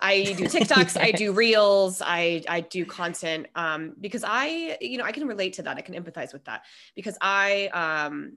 [0.01, 5.05] I do TikToks, I do reels, I I do content, um, because I, you know,
[5.05, 6.63] I can relate to that, I can empathize with that,
[6.95, 8.37] because I, um,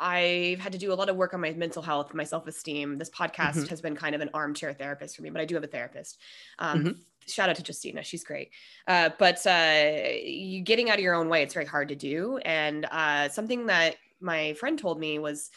[0.00, 2.98] I've had to do a lot of work on my mental health, my self esteem.
[2.98, 3.68] This podcast Mhm.
[3.68, 6.18] has been kind of an armchair therapist for me, but I do have a therapist.
[6.58, 7.04] Um, Mhm.
[7.28, 8.50] Shout out to Justina, she's great.
[8.88, 12.38] Uh, but uh, you getting out of your own way, it's very hard to do.
[12.38, 15.50] And uh, something that my friend told me was,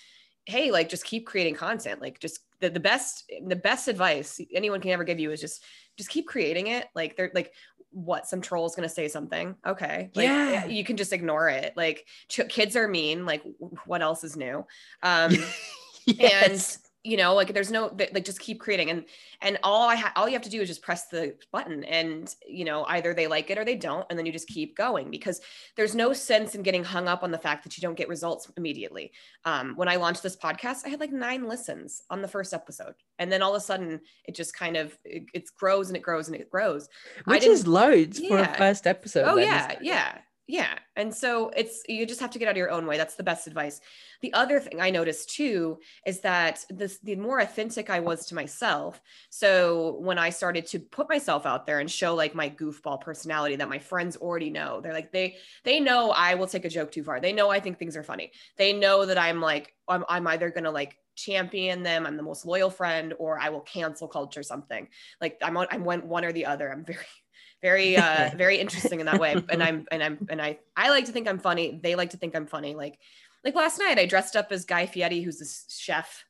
[0.45, 2.01] "Hey, like just keep creating content.
[2.01, 5.63] Like just the, the best the best advice anyone can ever give you is just
[5.97, 6.87] just keep creating it.
[6.95, 7.53] Like they're like."
[7.93, 9.55] What some troll is gonna say something?
[9.65, 10.65] Okay, like Yeah.
[10.65, 11.73] you can just ignore it.
[11.77, 13.25] Like ch- kids are mean.
[13.25, 13.43] Like
[13.85, 14.65] what else is new?
[15.01, 15.31] Um,
[16.05, 16.75] Yes.
[16.75, 18.89] and you know like there's no like just keep creating.
[18.89, 19.05] And
[19.41, 22.33] and all i ha- all you have to do is just press the button and
[22.47, 24.05] you know either they like it or they don't.
[24.09, 25.41] And then you just keep going because
[25.75, 28.49] there's no sense in getting hung up on the fact that you don't get results
[28.57, 29.11] immediately.
[29.45, 32.95] Um, when i launched this podcast i had like nine listens on the first episode.
[33.19, 36.03] And then all of a sudden it just kind of it, it grows and it
[36.03, 36.89] grows and it grows.
[37.25, 40.77] Which is loads for a first episode Oh yeah, yeah, yeah.
[40.97, 42.97] And so it's you just have to get out of your own way.
[42.97, 43.79] That's the best advice.
[44.21, 48.35] The other thing I noticed too is that this the more authentic I was to
[48.35, 49.01] myself.
[49.29, 53.55] So when I started to put myself out there and show like my goofball personality
[53.55, 56.91] that my friends already know, they're like they they know I will take a joke
[56.91, 57.21] too far.
[57.21, 58.31] They know I think things are funny.
[58.57, 62.05] They know that I'm like I'm I'm either gonna like champion them.
[62.05, 64.89] I'm the most loyal friend, or I will cancel culture something.
[65.21, 66.69] Like I'm on, I'm one one or the other.
[66.69, 67.05] I'm very
[67.63, 69.35] very uh very interesting in that way.
[69.49, 71.79] And i'm and i'm and i i like to think i'm funny.
[71.81, 72.75] They like to think i'm funny.
[72.75, 72.99] Like
[73.43, 76.23] like last night i dressed up as guy fieri who's this chef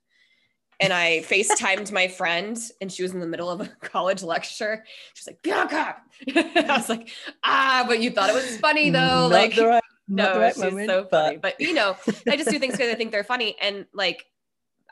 [0.80, 4.86] and i facetimed my friend and she was in the middle of a college lecture.
[5.16, 5.98] She's like bianca!
[6.36, 7.10] I was like
[7.44, 9.28] ah but you thought it was funny though.
[9.28, 11.38] Not like the right, not no the right she's moment, so but- funny.
[11.38, 11.98] But you know
[12.30, 13.56] i just do things because i think they're funny.
[13.60, 14.26] And like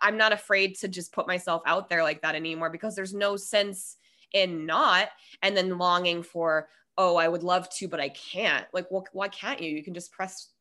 [0.02, 3.36] i'm not afraid to just put myself out there like that anymore because there's no
[3.38, 3.98] sense
[4.34, 5.10] in not
[5.42, 6.68] and then longing for
[6.98, 9.94] oh i would love to but i can't like well, why can't you you can
[9.94, 10.52] just press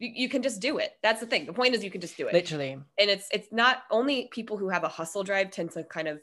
[0.00, 0.92] You, you can just do it.
[1.02, 1.44] That's the thing.
[1.44, 2.32] The point is you can just do it.
[2.32, 2.72] Literally.
[2.98, 6.20] And it's it's not only people who have a hustle drive tend to kind of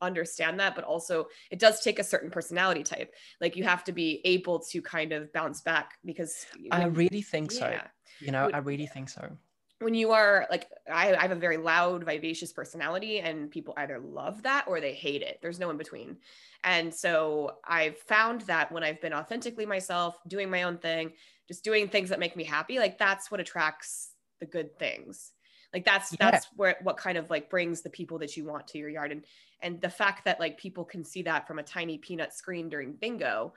[0.00, 3.12] understand that, but also it does take a certain personality type.
[3.38, 7.52] Like you have to be able to kind of bounce back because I really think
[7.52, 7.78] so.
[8.20, 9.36] You know, I really think so.
[9.82, 13.98] When you are like I, I have a very loud vivacious personality and people either
[13.98, 15.38] love that or they hate it.
[15.42, 16.18] There's no in between.
[16.64, 21.12] And so i've found that when i've been authentically myself doing my own thing
[21.48, 25.32] just doing things that make me happy like that's what attracts the good things.
[25.72, 26.30] Like that's Yeah.
[26.30, 29.12] that's where what kind of like brings the people that you want to your yard.
[29.12, 29.24] And
[29.62, 32.92] and the fact that like people can see that from a tiny peanut screen during
[32.94, 33.54] bingo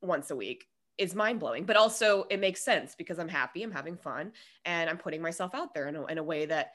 [0.00, 3.70] once a week is mind blowing, but also it makes sense because I'm happy, I'm
[3.72, 4.32] having fun,
[4.64, 6.72] and I'm putting myself out there in a, in a way that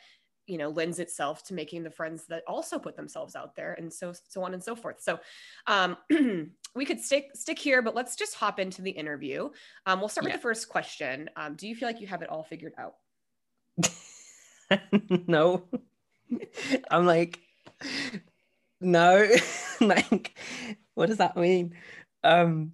[0.48, 3.92] you know lends itself to making the friends that also put themselves out there, and
[3.94, 5.02] so so on and so forth.
[5.02, 5.20] So
[5.68, 5.98] um,
[6.76, 9.50] we could stick stick here, but let's just hop into the interview.
[9.86, 10.34] Um, we'll start Yeah.
[10.34, 11.30] with the first question.
[11.36, 12.96] Um, do you feel like you have it all figured out?
[15.28, 15.64] no.
[16.92, 17.40] I'm like,
[18.82, 19.28] no.
[19.82, 20.38] like,
[20.96, 21.76] what does that mean?
[22.24, 22.74] Um,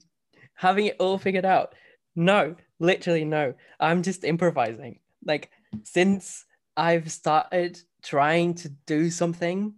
[0.59, 1.73] having it all figured out.
[2.17, 3.53] No, literally no.
[3.79, 4.99] I'm just improvising.
[5.23, 5.51] Like,
[5.83, 6.43] since
[6.75, 9.75] I've started trying to do something,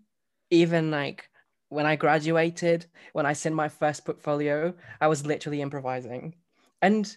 [0.49, 1.29] even like
[1.69, 6.33] when I graduated, when I sent my first portfolio, I was literally improvising.
[6.81, 7.15] And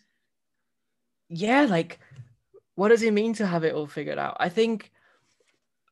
[1.30, 2.00] yeah, like,
[2.74, 4.36] what does it mean to have it all figured out?
[4.40, 4.92] I think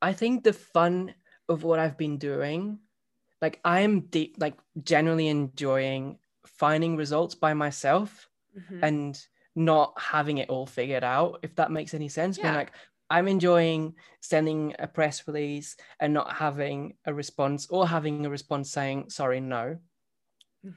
[0.02, 1.14] I think the fun
[1.48, 2.80] of what I've been doing,
[3.40, 8.82] like I'm deep, like generally enjoying finding results by myself Mhm.
[8.82, 12.38] and not having it all figured out, if that makes any sense.
[12.38, 12.58] Being Yeah.
[12.60, 12.72] like,
[13.10, 18.70] I'm enjoying sending a press release and not having a response or having a response
[18.70, 19.78] saying, sorry, no.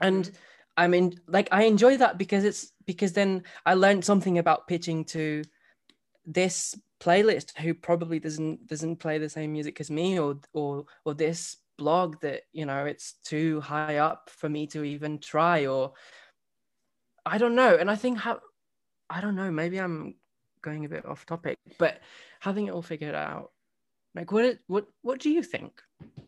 [0.02, 0.36] And Mhm.
[0.78, 5.06] I mean, like I enjoy that because it's because then I learned something about pitching
[5.06, 5.44] to
[6.26, 11.14] this playlist who probably doesn't doesn't play the same music as me or or or
[11.14, 15.94] this blog that you know it's too high up for me to even try or
[17.26, 17.76] I don't know.
[17.76, 18.40] And I think how
[19.10, 20.16] I don't know maybe I'm
[20.62, 22.00] going a bit off topic but
[22.40, 23.52] having it all figured out
[24.16, 25.82] like what what what do you think?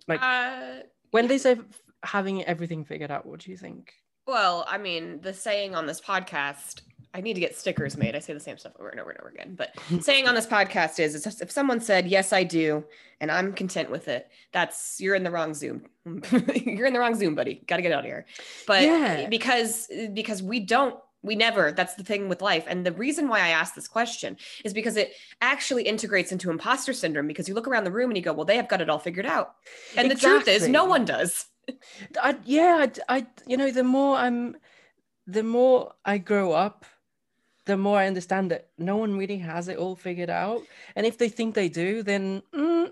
[0.07, 0.81] Like uh,
[1.11, 1.57] when they say
[2.03, 3.93] having everything figured out what do you think?
[4.27, 6.81] Well, I mean, the saying on this podcast,
[7.13, 8.15] I need to get stickers made.
[8.15, 9.55] I say the same stuff over and over and over again.
[9.55, 12.83] But saying on this podcast is, is if someone said, yes, I do,
[13.19, 15.83] and I'm content with it, that's you're in the wrong Zoom.
[16.05, 17.61] you're in the wrong Zoom, buddy.
[17.67, 18.25] Got to get out of here.
[18.65, 19.27] But Yeah.
[19.29, 23.39] because because we don't we never that's the thing with life and the reason why
[23.39, 27.67] i asked this question is because it actually integrates into imposter syndrome because you look
[27.67, 29.55] around the room and you go well they have got it all figured out
[29.97, 31.47] and the truth is no one does
[32.21, 34.55] I, yeah, I, I, you know, the more I'm,
[35.25, 36.85] the more I grow up,
[37.67, 40.63] the more I understand that no one really has it all figured out.
[40.95, 42.91] And if they think they do, then mm,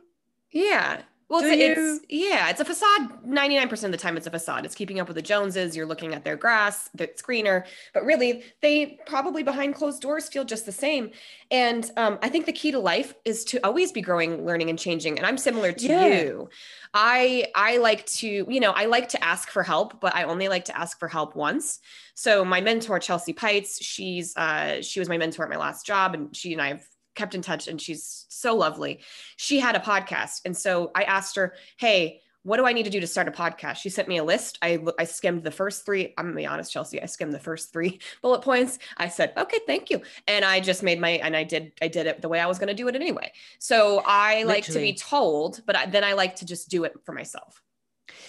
[0.51, 1.01] Yeah.
[1.27, 3.25] Well, it's, it's yeah, it's a facade.
[3.25, 4.63] Ninety nine percent of the time, it's a facade.
[4.63, 5.75] It's keeping up with the Joneses.
[5.75, 10.45] You're looking at their grass, the screener, but really, they probably behind closed doors feel
[10.45, 11.09] just the same.
[11.49, 14.77] And um, I think the key to life is to always be growing, learning, and
[14.77, 15.17] changing.
[15.17, 16.07] And I'm similar to Yeah.
[16.21, 16.49] you.
[16.93, 20.47] I I like to, you know, I like to ask for help, but I only
[20.47, 21.79] like to ask for help once.
[22.13, 26.13] So my mentor Chelsea Pites, she's uh, she was my mentor at my last job,
[26.13, 26.85] and she and I have
[27.15, 28.99] kept in touch, and she's so lovely.
[29.37, 32.91] She had a podcast and so i asked her hey what do i need to
[32.91, 33.77] do to start a podcast?
[33.77, 34.59] She sent me a list.
[34.61, 37.73] I i skimmed the first three i'm gonna be honest chelsea i skimmed the first
[37.73, 38.79] three bullet points.
[38.97, 42.05] I said okay thank you and i just made my and i did i did
[42.05, 43.31] it the way i was going to do it anyway.
[43.59, 46.93] So i like to be told but I, then i like to just do it
[47.03, 47.61] for myself.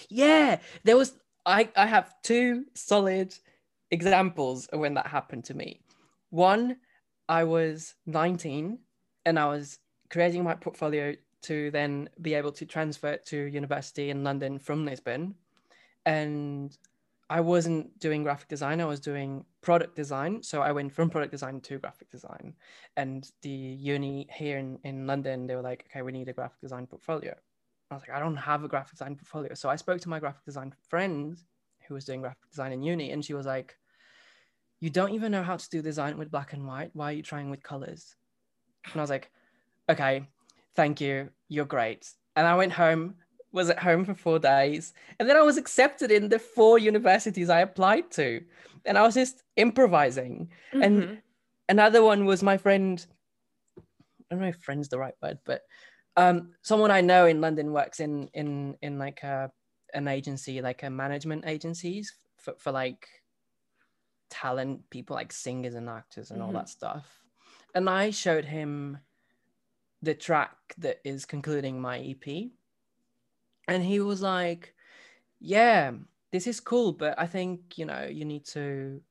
[0.09, 1.13] Yeah, there was,
[1.45, 3.35] I, I have two solid
[3.91, 5.81] examples of when that happened to me.
[6.29, 6.77] One,
[7.29, 8.79] I was 19
[9.25, 14.23] and I was creating my portfolio to then be able to transfer to university in
[14.23, 15.35] London from Lisbon.
[16.05, 16.75] And
[17.29, 20.41] I wasn't doing graphic design, I was doing product design.
[20.41, 22.53] So I went from product design to graphic design.
[22.95, 26.61] And the uni here in, in London, they were like, okay, we need a graphic
[26.61, 27.35] design portfolio.
[27.91, 29.53] I was like, I don't have a graphic design portfolio.
[29.53, 31.37] So I spoke to my graphic design friend
[31.87, 33.77] who was doing graphic design in uni, and she was like,
[34.79, 36.91] You don't even know how to do design with black and white.
[36.93, 38.15] Why are you trying with colors?
[38.85, 39.31] And I was like,
[39.89, 40.27] Okay,
[40.75, 41.29] thank you.
[41.47, 42.11] You're great.
[42.35, 43.15] And I went home,
[43.51, 47.49] was at home for four days, and then I was accepted in the four universities
[47.49, 48.43] I applied to.
[48.85, 50.51] And I was just improvising.
[50.73, 51.21] And Mhm.
[51.69, 53.05] another one was my friend
[53.79, 55.61] i don't know if friend's the right word but
[56.15, 59.49] um someone i know in london works in in in like a
[59.93, 63.07] an agency like a management agencies for, for like
[64.29, 66.53] talent people like singers and actors and all Mhm.
[66.53, 67.23] that stuff
[67.73, 68.99] and I showed him
[70.01, 72.51] the track that is concluding my EP.
[73.67, 74.73] And he was like,
[75.39, 75.91] Yeah,
[76.31, 79.01] this is cool, but I think, you know, you need to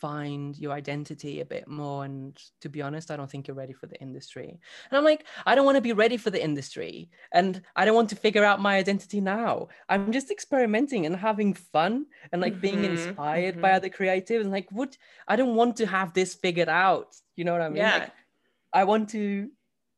[0.00, 2.04] find your identity a bit more.
[2.04, 4.60] And to be honest, I don't think you're ready for the industry.
[4.90, 7.10] And I'm like, I don't want to be ready for the industry.
[7.32, 9.68] And I don't want to figure out my identity now.
[9.88, 13.72] I'm just experimenting and having fun and like being Mhm, inspired by mhm.
[13.72, 14.40] other creatives.
[14.42, 14.96] And like, what
[15.28, 17.16] I don't want to have this figured out.
[17.36, 17.88] You know what I mean?
[17.88, 17.92] Yeah.
[17.92, 18.12] Like,
[18.72, 19.50] I want to,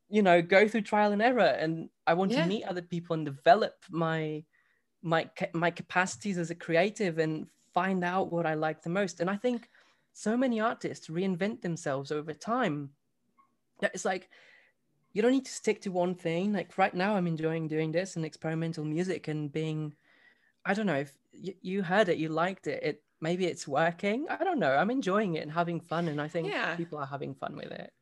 [0.08, 2.34] you know, go through trial and error and I want Yeah.
[2.34, 4.44] to meet other people and develop my
[5.02, 9.20] my my capacities as a creative and find out what I like the most.
[9.20, 9.68] And I think
[10.18, 12.90] so many artists reinvent themselves over time.
[13.80, 14.28] That it's like
[15.12, 16.52] you don't need to stick to one thing.
[16.52, 19.94] Like right now, I'm enjoying doing this and experimental music and being.
[20.64, 22.82] I don't know if you, you heard it, you liked it.
[22.82, 24.26] It maybe it's working.
[24.28, 24.74] I don't know.
[24.74, 26.74] I'm enjoying it and having fun, and I think Yeah.
[26.74, 27.92] people are having fun with it.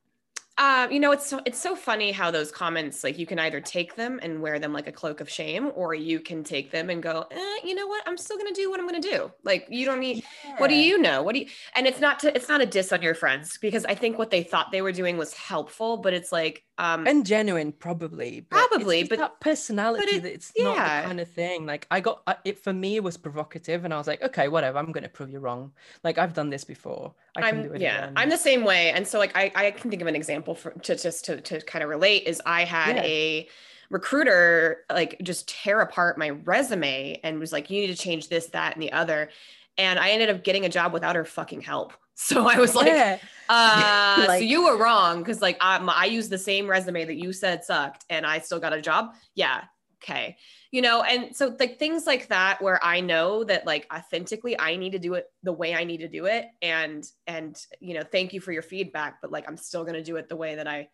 [0.58, 3.60] Uh, you know, it's so it's so funny how those comments like you can either
[3.60, 6.88] take them and wear them like a cloak of shame, or you can take them
[6.88, 9.30] and go, eh, you know what, I'm still gonna do what I'm gonna do.
[9.44, 10.24] Like you don't need.
[10.56, 11.22] What do you know?
[11.22, 11.46] What do you?
[11.74, 14.30] And it's not to it's not a diss on your friends because I think what
[14.30, 18.68] they thought they were doing was helpful, but it's like, um, and genuine probably but
[18.68, 21.00] Probably, but- that personality it- that it's not yeah.
[21.02, 23.96] the kind of thing like i got it for me it was provocative and i
[23.98, 25.72] was like okay whatever i'm gonna prove you wrong
[26.04, 28.12] like i've done this before i can do I'm it yeah, again.
[28.16, 28.90] I'm the same way.
[28.90, 31.60] And so like I, I can think of an example for to just to, to
[31.62, 33.02] kind of relate is I had Yeah.
[33.04, 33.48] a
[33.90, 38.46] recruiter like just tear apart my resume and was like, you need to change this,
[38.48, 39.30] that, and the other.
[39.78, 41.92] And I ended up getting a job without her fucking help.
[42.18, 46.30] So I was like, yeah uh, so you were wrong because like I'm I used
[46.30, 49.14] the same resume that you said sucked and I still got a job.
[49.34, 49.64] Yeah.
[50.02, 50.36] Okay.
[50.70, 54.76] You know, and so like things like that where I know that like authentically I
[54.76, 56.46] need to do it the way I need to do it.
[56.60, 60.02] And, and, you know, thank you for your feedback, but like I'm still going to
[60.02, 60.88] do it the way that I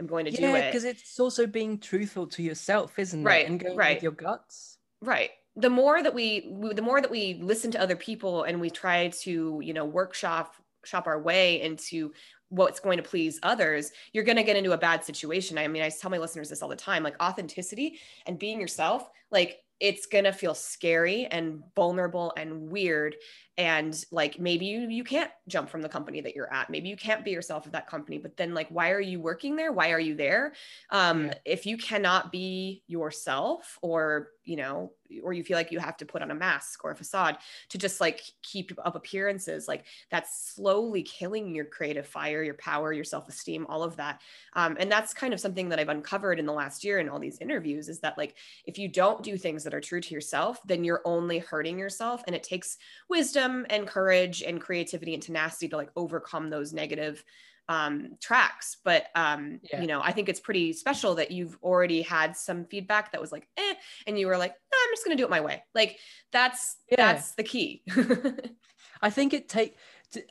[0.00, 0.66] am going to do it.
[0.66, 3.96] because it's also being truthful to yourself isn't Right, it and going right.
[3.96, 7.80] with your guts right the more that we we- the more that we listen to
[7.80, 10.54] other people and we try to you know workshop
[10.86, 12.12] shop our way into
[12.48, 15.58] what's going to please others you're going to get into a bad situation.
[15.58, 19.08] I mean i tell my listeners this all the time like authenticity and being yourself
[19.30, 23.16] like it's going to feel scary and vulnerable and weird
[23.58, 26.68] and like maybe you you can't jump from the company that you're at.
[26.68, 29.56] Maybe you can't be yourself at that company but then like why are you working
[29.56, 29.72] there?
[29.72, 30.54] Why are you there?
[30.90, 31.34] Um Yeah.
[31.44, 34.92] if you cannot be yourself or you know
[35.22, 37.38] or you feel like you have to put on a mask or a facade
[37.68, 42.92] to just like keep up appearances like that's slowly killing your creative fire your power
[42.92, 44.20] your self-esteem all of that.
[44.54, 47.18] Um, and that's kind of something that i've uncovered in the last year in all
[47.18, 50.60] these interviews is that like if you don't do things that are true to yourself
[50.64, 55.68] then you're only hurting yourself and it takes wisdom and courage and creativity and tenacity
[55.68, 57.22] to like overcome those negative
[57.68, 58.76] um, tracks.
[58.84, 59.80] But um, Yeah.
[59.80, 63.32] you know, I think it's pretty special that you've already had some feedback that was
[63.32, 63.74] like, eh,
[64.06, 65.64] and you were like, no, I'm just gonna do it my way.
[65.74, 65.98] Like
[66.32, 66.96] that's Yeah.
[67.12, 67.82] that's the key.
[69.02, 69.76] I think it take.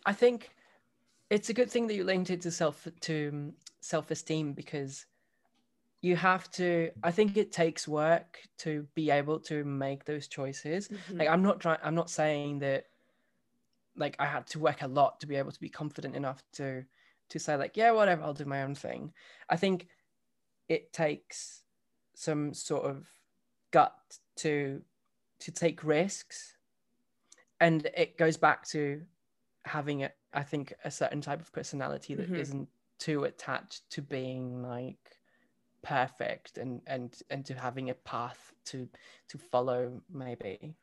[0.05, 0.49] I think
[1.29, 5.05] it's a good thing that you linked it to self to um, self esteem because
[6.01, 6.91] you have to.
[7.03, 10.87] I think it takes work to be able to make those choices.
[10.87, 11.17] Mm-hmm.
[11.17, 11.79] Like I'm not trying.
[11.83, 12.85] I'm not saying that.
[13.95, 16.85] Like I had to work a lot to be able to be confident enough to
[17.29, 19.13] to say like yeah whatever I'll do my own thing.
[19.49, 19.87] I think
[20.69, 21.65] it takes
[22.15, 23.09] some sort of
[23.71, 24.83] gut to
[25.39, 26.57] to take risks
[27.59, 29.05] and it goes back to
[29.65, 32.53] having a, I think a certain type of personality that Mhm.
[32.53, 32.67] not
[32.99, 35.19] too attached to being like
[35.83, 38.89] perfect and and and to having a path to
[39.27, 40.75] to follow maybe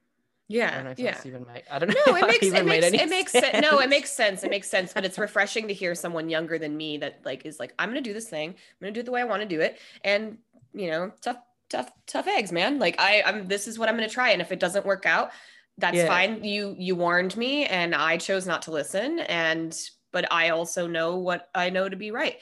[0.60, 1.10] I don't yeah, know if yeah.
[1.12, 3.60] that's even make I don't know No, it makes it makes it makes sense.
[3.62, 4.44] No, it makes sense.
[4.44, 4.92] It makes sense.
[4.92, 8.00] But it's refreshing to hear someone younger than me that like is like, I'm gonna
[8.00, 8.50] do this thing.
[8.50, 9.78] I'm gonna do it the way I want to do it.
[10.04, 10.38] And
[10.74, 11.38] you know, tough,
[11.68, 12.78] tough, tough eggs, man.
[12.78, 13.48] Like I, I'm.
[13.48, 14.30] This is what I'm gonna try.
[14.30, 15.30] And if it doesn't work out,
[15.78, 16.06] that's Yeah.
[16.06, 16.44] fine.
[16.44, 19.20] You you warned me, and I chose not to listen.
[19.20, 19.78] And
[20.12, 22.38] but I also know what I know to be right.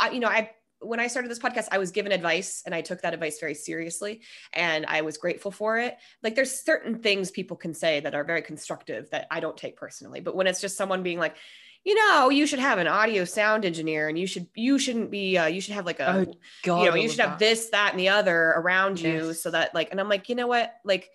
[0.00, 2.80] I- you know, I when I started this podcast, I was given advice, and I
[2.80, 7.30] took that advice very seriously, and I was grateful for it like there's certain things
[7.30, 10.20] people can say that are very constructive that I don't take personally.
[10.20, 11.36] But when it's just someone being like,
[11.84, 15.38] you know, you should have an audio sound engineer and you should you shouldn't be
[15.38, 16.34] uh, you should have like a Oh,
[16.64, 17.38] God, you know, you should have that.
[17.38, 20.46] this, that, and the other around you so that like and I'm like, you know
[20.46, 20.74] what?
[20.84, 21.08] Like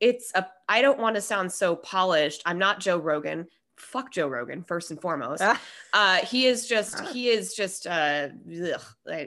[0.00, 2.42] it's a I don't want to sound so polished.
[2.46, 3.46] I'm not Joe Rogan.
[3.76, 5.60] Fuck Joe Rogan, first and foremost Ah.
[5.92, 7.12] uh he is just Ah.
[7.12, 8.28] he is just uh
[8.72, 8.80] ugh.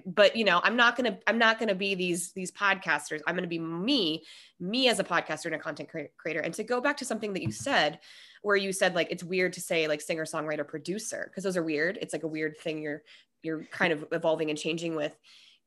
[0.05, 3.47] But you know i'm not gonna i'm not gonna be these these podcasters i'm gonna
[3.47, 4.23] be me
[4.59, 7.43] me as a podcaster and a content creator and to go back to something that
[7.43, 7.99] you said
[8.41, 11.63] where you said like it's weird to say like singer songwriter producer because those are
[11.63, 13.03] weird it's like a weird thing you're
[13.43, 15.15] you're kind of evolving and changing with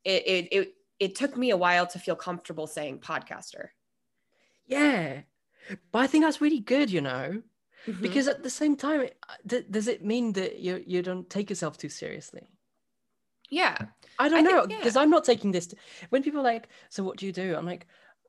[0.05, 3.68] it it it, it took me a while to feel comfortable saying podcaster
[4.66, 5.20] Yeah.
[5.93, 7.43] But I think that's really good, you know,
[7.87, 8.03] Mhm.
[8.03, 11.28] because at the same time, it- uh, th- does it mean that you you don't
[11.31, 12.49] take yourself too seriously?
[13.51, 13.76] yeah
[14.18, 14.76] I don't I know yeah.
[14.78, 15.74] because I'm not taking this.
[16.11, 17.57] when people are like, so what do you do?
[17.57, 17.87] I'm like,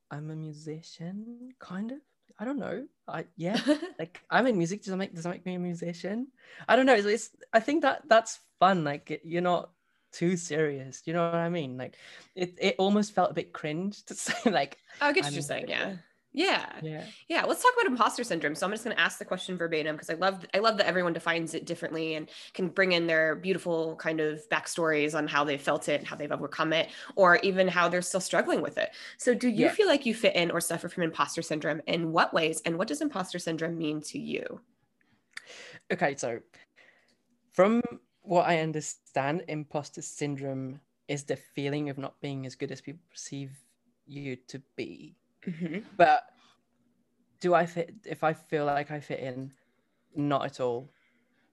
[0.09, 1.99] I'm a musician, kind of.
[2.39, 2.87] I don't know.
[3.07, 3.59] I yeah,
[3.99, 4.81] like I make music.
[4.81, 6.27] Does that make does that make me a musician?
[6.67, 6.95] I don't know.
[6.95, 8.83] It's, it's I think that that's fun.
[8.83, 9.69] Like it, you're not
[10.11, 11.03] too serious.
[11.05, 11.77] You know what I mean?
[11.77, 11.97] Like
[12.35, 15.67] it it almost felt a bit cringe to say like i get what you're saying
[15.69, 15.97] yeah.
[16.33, 18.55] Yeah yeah Yeah, let's talk about imposter syndrome.
[18.55, 20.85] So I'm just going to ask the question verbatim because I love I love that
[20.87, 25.43] everyone defines it differently and can bring in their beautiful kind of backstories on how
[25.43, 28.77] they felt it and how they've overcome it, or even how they're still struggling with
[28.77, 28.91] it.
[29.17, 29.75] So, do you Yeah.
[29.75, 31.81] feel like you fit in or suffer from imposter syndrome?
[31.87, 32.61] In what ways?
[32.65, 34.61] And what does imposter syndrome mean to you?
[35.91, 36.41] Okay, so
[37.51, 37.81] from
[38.21, 43.01] what I understand, imposter syndrome is the feeling of not being as good as people
[43.09, 43.65] perceive
[44.05, 45.17] you to be.
[45.45, 45.85] Mhm.
[45.97, 46.23] But
[47.39, 49.51] do I fit if I feel like I fit in?
[50.15, 50.89] Not at all.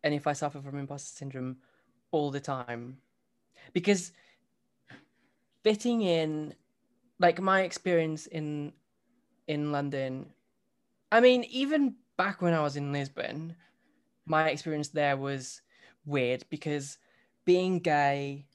[0.05, 1.59] And if I suffer from imposter syndrome
[2.13, 2.99] all the time,
[3.73, 4.13] because
[5.63, 6.55] fitting in,
[7.19, 8.73] like my experience in
[9.49, 10.33] in London,
[11.13, 13.57] I mean, even back when I was in Lisbon,
[14.27, 15.63] my experience there was
[16.07, 16.99] weird because
[17.45, 18.47] being gay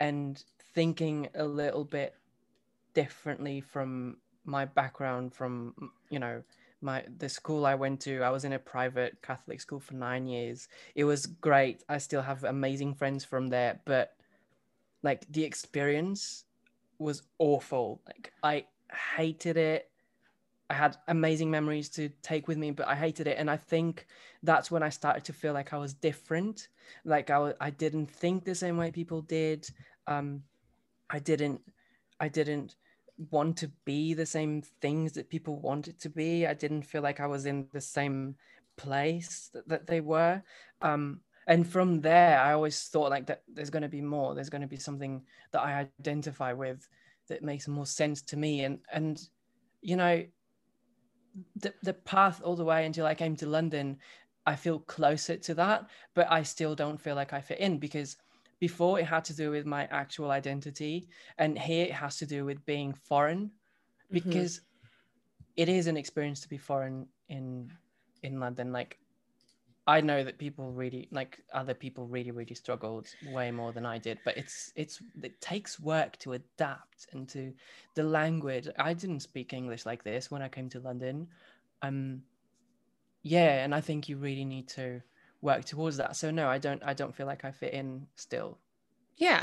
[0.00, 0.42] and
[0.74, 2.14] thinking a little bit
[2.94, 4.18] differently from
[4.48, 5.74] my background from
[6.08, 6.42] you know
[6.80, 10.26] my the school I went to I was in a private Catholic school for 9
[10.26, 10.68] years.
[10.94, 11.84] It was great.
[11.88, 14.14] I still have amazing friends from there but
[15.02, 16.44] like the experience
[16.98, 18.00] was awful.
[18.06, 18.64] Like I
[19.16, 19.90] hated it.
[20.70, 23.36] I had amazing memories to take with me but I hated it.
[23.38, 24.06] And I think
[24.42, 26.68] that's when I started to feel like I was different.
[27.04, 29.68] Like I, I didn't think the same way people did.
[30.06, 30.42] Um
[31.10, 31.60] I didn't
[32.20, 32.76] I didn't
[33.30, 36.46] want to be the same things that people wanted to be.
[36.46, 38.36] I didn't feel like I was in the same
[38.76, 40.42] place that, that they were.
[40.82, 44.34] Um, and from there, I always thought like that there's going to be more.
[44.34, 46.86] There's going to be something that I identify with
[47.28, 48.64] that makes more sense to me.
[48.64, 49.20] And and
[49.80, 50.24] you know,
[51.56, 53.98] the the path all the way until I came to London,
[54.46, 58.16] I feel closer to that, but I still don't feel like I fit in because
[58.60, 62.44] before it had to do with my actual identity and here it has to do
[62.44, 63.50] with being foreign
[64.10, 64.12] Mhm.
[64.12, 64.60] because
[65.56, 67.70] it is an experience to be foreign in
[68.22, 68.98] in london like
[69.86, 73.98] i know that people really like other people really really struggled way more than i
[73.98, 77.52] did but it's it's it takes work to adapt and to
[77.94, 81.28] the language i didn't speak english like this when i came to london
[81.82, 82.22] um
[83.22, 85.00] yeah and i think you really need to
[85.40, 88.58] work towards that so no i don't i don't feel like i fit in still
[89.16, 89.42] Yeah.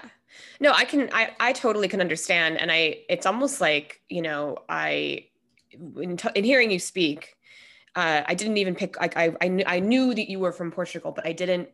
[0.59, 4.57] No, I can I I totally can understand and I it's almost like, you know,
[4.69, 5.27] I
[5.71, 7.35] in, t- in hearing you speak,
[7.95, 10.71] uh I didn't even pick like I I knew, I knew that you were from
[10.71, 11.69] Portugal, but I didn't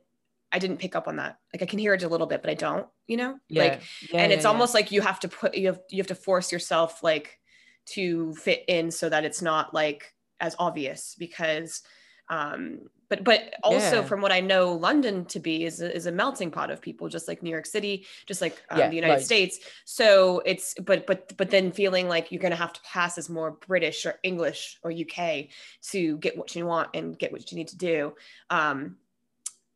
[0.52, 1.40] I didn't pick up on that.
[1.54, 3.40] Like I can hear it a little bit, but I don't, you know?
[3.50, 6.00] yeah Like yeah, and it's yeah, almost like you have to put you have you
[6.00, 7.40] have to force yourself like
[7.88, 11.84] to fit in so that it's not like as obvious because
[12.32, 12.80] um
[13.10, 14.04] but but also Yeah.
[14.04, 17.10] from what I know London to be is a, is a melting pot of people
[17.10, 19.60] just like New York City just like um, Yeah, the United States.
[19.84, 23.30] So it's but but but then feeling like you're going to have to pass as
[23.30, 25.50] more British or English or UK
[25.92, 28.16] to get what you want and get what you need to do.
[28.50, 28.96] Um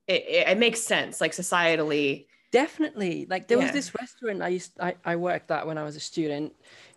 [0.07, 2.27] it, it, it makes sense like societally.
[2.51, 3.27] Definitely.
[3.29, 5.99] Like there was this restaurant i used I, I worked at when i was a
[5.99, 6.53] student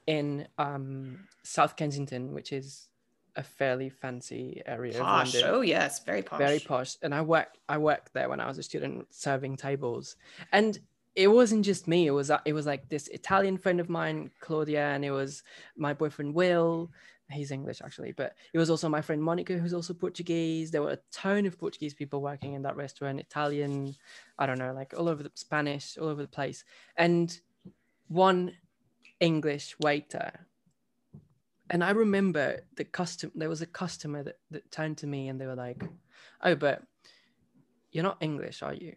[0.06, 2.87] in um south kensington which is
[3.38, 5.34] a fairly fancy area posh.
[5.34, 5.50] Of london.
[5.54, 6.04] Oh yes.
[6.04, 6.96] Very posh very posh.
[7.02, 10.16] and i worked i worked there when i was a student serving tables.
[10.52, 10.78] And
[11.14, 12.06] it wasn't just me.
[12.06, 15.42] It was uh, it was like this italian friend of mine claudia and it was
[15.76, 16.90] my boyfriend will.
[17.30, 18.12] He's english actually.
[18.12, 20.72] But it was also my friend monica who's also portuguese.
[20.72, 23.94] There were a ton of portuguese people working in that restaurant italian
[24.38, 26.64] i don't know like all over the spanish all over the place.
[26.96, 27.38] And
[28.08, 28.52] one
[29.20, 30.47] english waiter
[31.70, 35.40] and i remember the custom there was a customer that, that turned to me and
[35.40, 35.82] they were like
[36.42, 36.82] oh but
[37.90, 38.94] you're not english are you?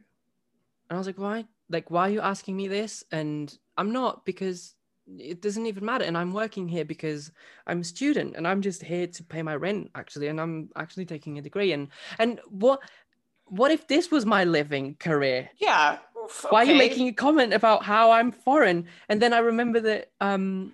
[0.90, 3.04] And i was like why like why are you asking me this?
[3.12, 4.76] And i'm not because
[5.18, 6.06] it doesn't even matter.
[6.06, 7.32] And i'm working here because
[7.68, 11.06] i'm a student and i'm just here to pay my rent actually and i'm actually
[11.06, 11.72] taking a degree.
[11.72, 11.88] And
[12.20, 12.82] and what
[13.46, 15.50] what if this was my living career?
[15.60, 15.98] Yeah.
[16.24, 18.88] Oof, why are you making a comment about how I'm foreign?
[19.10, 20.72] And then I remember that um,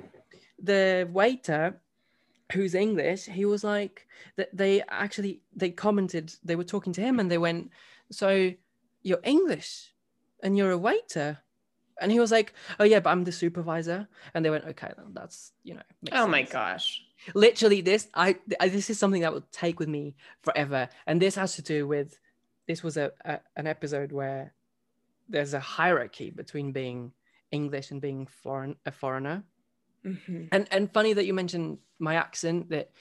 [0.62, 1.82] the waiter,
[2.54, 4.50] who's English, he was like that.
[4.56, 6.34] They actually they commented.
[6.44, 7.72] They were talking to him, and they went,
[8.12, 8.54] "So
[9.04, 9.94] you're English?"
[10.44, 11.40] and you're a waiter."
[12.00, 15.14] And he was like, "Oh yeah, but I'm the supervisor." And they went, "Okay, then
[15.14, 15.82] that's you know."
[16.12, 17.02] Oh my gosh.
[17.34, 21.36] literally this I, I this is something that will take with me forever and this
[21.36, 22.18] has to do with
[22.68, 24.54] this was a, a an episode where
[25.28, 27.12] there's a hierarchy between being
[27.52, 29.44] english and being foreign a foreigner
[30.08, 30.48] Mhm.
[30.52, 32.92] and and funny that you mentioned my accent that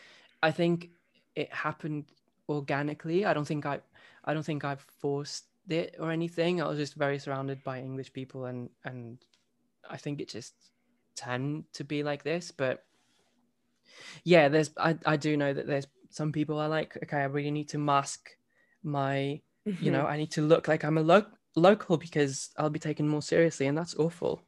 [0.42, 0.90] i think
[1.34, 2.04] it happened
[2.48, 3.24] organically.
[3.26, 3.80] I don't think i
[4.24, 6.62] i don't think i forced it or anything.
[6.62, 9.18] I was just very surrounded by english people and and
[9.90, 10.54] i think it just
[11.16, 12.50] tend to be like this.
[12.52, 12.84] But
[14.24, 17.50] yeah there's i, I do know that there's some people are like okay i really
[17.50, 18.30] need to mask
[18.82, 19.40] my
[19.80, 21.26] you know i need to look like i'm a lo-
[21.56, 24.45] local because i'll be taken more seriously and that's awful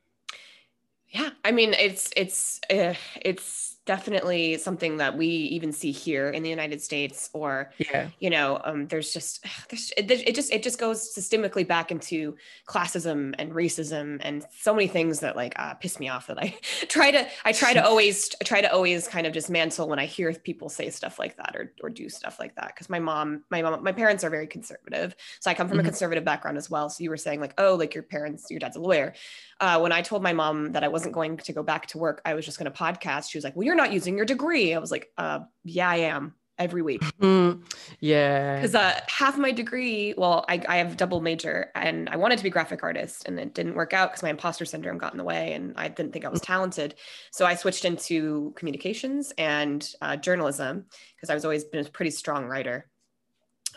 [1.48, 2.92] I mean, it's it's uh,
[3.22, 8.28] it's definitely something that we even see here in the United States, or yeah you
[8.28, 12.36] know, um, there's just there's it, it just it just goes systemically back into
[12.66, 16.54] classism and racism and so many things that like uh, piss me off that I
[16.88, 20.04] try to I try to always I try to always kind of dismantle when I
[20.04, 23.42] hear people say stuff like that or or do stuff like that because my mom
[23.50, 25.80] my mom my parents are very conservative, so I come from Mhm.
[25.80, 26.90] a conservative background as well.
[26.90, 29.14] So you were saying like, oh, like your parents, your dad's a lawyer
[29.60, 32.20] uh, when I told my mom that I wasn't going to go back to work,
[32.24, 33.30] I was just going to podcast.
[33.30, 35.96] She was like, "Well, you're not using your degree." I was like, uh, "Yeah, I
[35.96, 37.62] am every week." Mm,
[38.00, 42.38] yeah Because uh, half my degree, well, I, I have double major, and I wanted
[42.38, 45.18] to be graphic artist, and it didn't work out because my imposter syndrome got in
[45.18, 46.96] the way, and I didn't think I was talented.
[47.32, 52.10] So I switched into communications and uh, journalism because I was always been a pretty
[52.10, 52.90] strong writer.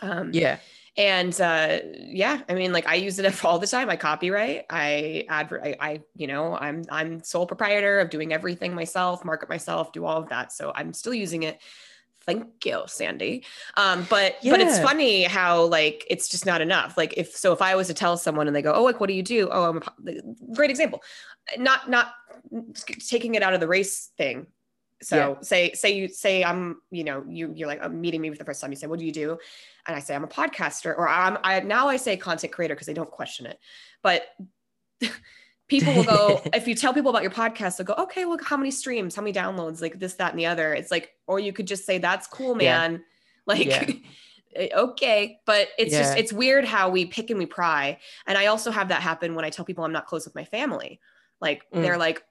[0.02, 0.58] Um, yeah.
[0.98, 3.88] and uh yeah i mean like i use it all the time.
[3.88, 8.74] I copyright i advert I, I you know i'm i'm sole proprietor of doing everything
[8.74, 10.52] myself market myself do all of that.
[10.52, 11.60] So i'm still using it.
[12.26, 13.44] Thank you sandy.
[13.76, 16.96] Um but but it's funny how like it's just not enough.
[16.96, 19.08] Like if so if i was to tell someone and they go oh like what
[19.08, 19.48] do you do?
[19.50, 21.02] Oh i'm a po-" great example.
[21.56, 22.12] Not not
[23.08, 24.46] taking it out of the race thing
[25.02, 28.36] so say say you say i'm you know you you're like I'm meeting me for
[28.36, 29.38] the first time you say what do you do?
[29.86, 32.86] And i say i'm a podcaster or i'm i now i say content creator because
[32.86, 33.58] they don't question it.
[34.02, 34.22] But
[35.68, 38.56] people will go if you tell people about your podcast they'll go okay look how
[38.56, 40.74] many streams how many downloads like this that and the other.
[40.74, 42.78] It's like or you could just say that's cool Yeah.
[42.88, 43.04] man.
[43.46, 43.90] Like Yeah.
[44.54, 45.40] eh, okay.
[45.46, 47.98] But it's just it's weird how we pick and we pry.
[48.26, 50.44] And i also have that happen when i tell people i'm not close with my
[50.44, 51.00] family.
[51.40, 51.82] Like Mm.
[51.82, 52.22] they're like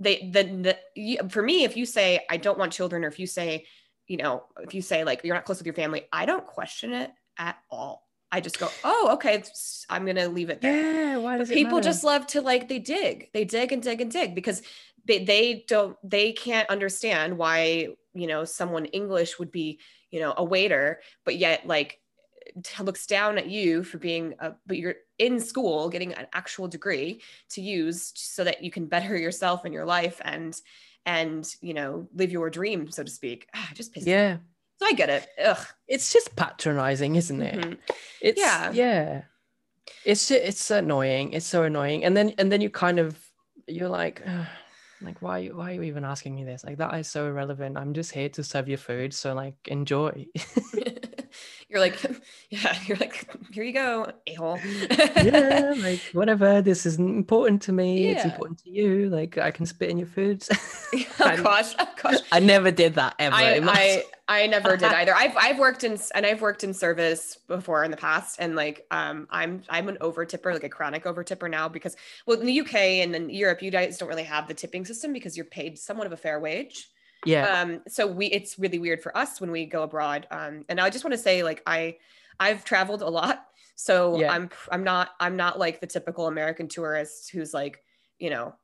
[0.00, 3.26] they the, the for me if you say i don't want children or if you
[3.26, 3.66] say
[4.08, 6.92] you know if you say like you're not close with your family i don't question
[6.92, 8.06] it at all.
[8.32, 9.42] I just go oh okay
[9.88, 11.12] i'm gonna leave it there.
[11.12, 14.00] Yeah why does it people just love to like they dig they dig and dig
[14.00, 14.62] and dig because
[15.06, 19.80] they, they don't they can't understand why you know someone english would be
[20.10, 21.98] you know a waiter but yet like
[22.80, 27.20] looks down at you for being a but you're in school getting an actual degree
[27.48, 30.60] to use so that you can better yourself in your life and
[31.06, 33.48] and you know live your dream so to speak.
[33.54, 34.36] Ah, just pisses me yeah.
[34.78, 35.28] so i get it.
[35.44, 35.66] Ugh.
[35.88, 37.54] it's just patronizing isn't it?
[37.54, 37.78] Mhm.
[38.20, 38.70] it's Yeah.
[38.72, 39.22] yeah.
[40.04, 41.32] It's it's annoying.
[41.32, 42.04] It's so annoying.
[42.04, 43.18] And then and then you kind of
[43.66, 44.46] you're like "Ugh,
[45.02, 46.64] like why why are you even asking me this?
[46.64, 47.76] Like that is so irrelevant.
[47.76, 50.26] I'm just here to serve your food so like enjoy
[51.70, 51.98] you're like
[52.50, 54.58] yeah you're like here you go a-hole
[55.22, 59.64] yeah like whatever this isn't important to me it's important to you like i can
[59.64, 60.44] spit in your food
[61.20, 65.12] oh gosh oh gosh i never did that ever I, I I never did either.
[65.12, 68.86] I've I've worked in and I've worked in service before in the past, and like
[68.92, 71.96] um I'm I'm an over tipper, like a chronic over tipper now because
[72.26, 75.12] well in the UK and in Europe you guys don't really have the tipping system
[75.12, 76.90] because you're paid somewhat of a fair wage.
[77.24, 80.26] Yeah Um so we it's really weird for us when we go abroad.
[80.30, 81.96] Um and I just want to say like I
[82.38, 83.44] I've traveled a lot,
[83.74, 84.32] so Yeah.
[84.32, 87.82] I'm I'm not I'm not like the typical American tourist who's like
[88.18, 88.54] you know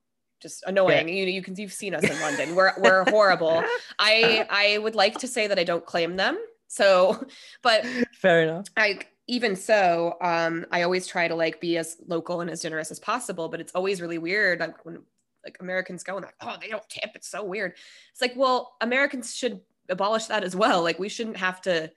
[0.43, 1.09] just annoying.
[1.09, 2.55] You know, you can you've seen us in London.
[2.55, 3.63] We're we're horrible.
[3.99, 6.39] I I would like to say that I don't claim them.
[6.69, 7.25] So,
[7.63, 12.41] but fair enough I even so, um, I always try to like be as local
[12.43, 13.49] and as generous as possible.
[13.49, 15.03] But it's always really weird like when
[15.47, 17.11] like Americans go and like, oh, they don't tip.
[17.15, 17.73] It's so weird.
[18.13, 20.83] It's like, well, Americans should abolish that as well.
[20.83, 21.91] Like we shouldn't have to.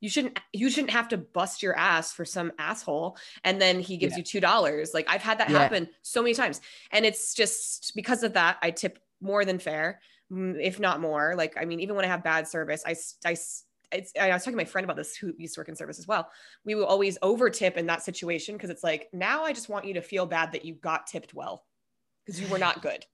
[0.00, 0.38] You shouldn't.
[0.52, 4.18] You shouldn't have to bust your ass for some asshole, and then he gives Yeah.
[4.18, 4.92] you two dollars.
[4.92, 5.58] Like I've had that Yeah.
[5.58, 10.00] happen so many times, and it's just because of that I tip more than fair,
[10.30, 11.34] if not more.
[11.36, 12.94] Like I mean, even when I have bad service, i
[13.92, 15.98] it's, I was talking to my friend about this who used to work in service
[15.98, 16.28] as well.
[16.64, 19.84] We will always over tip in that situation because it's like now I just want
[19.84, 21.64] you to feel bad that you got tipped well
[22.24, 23.04] because you were not good.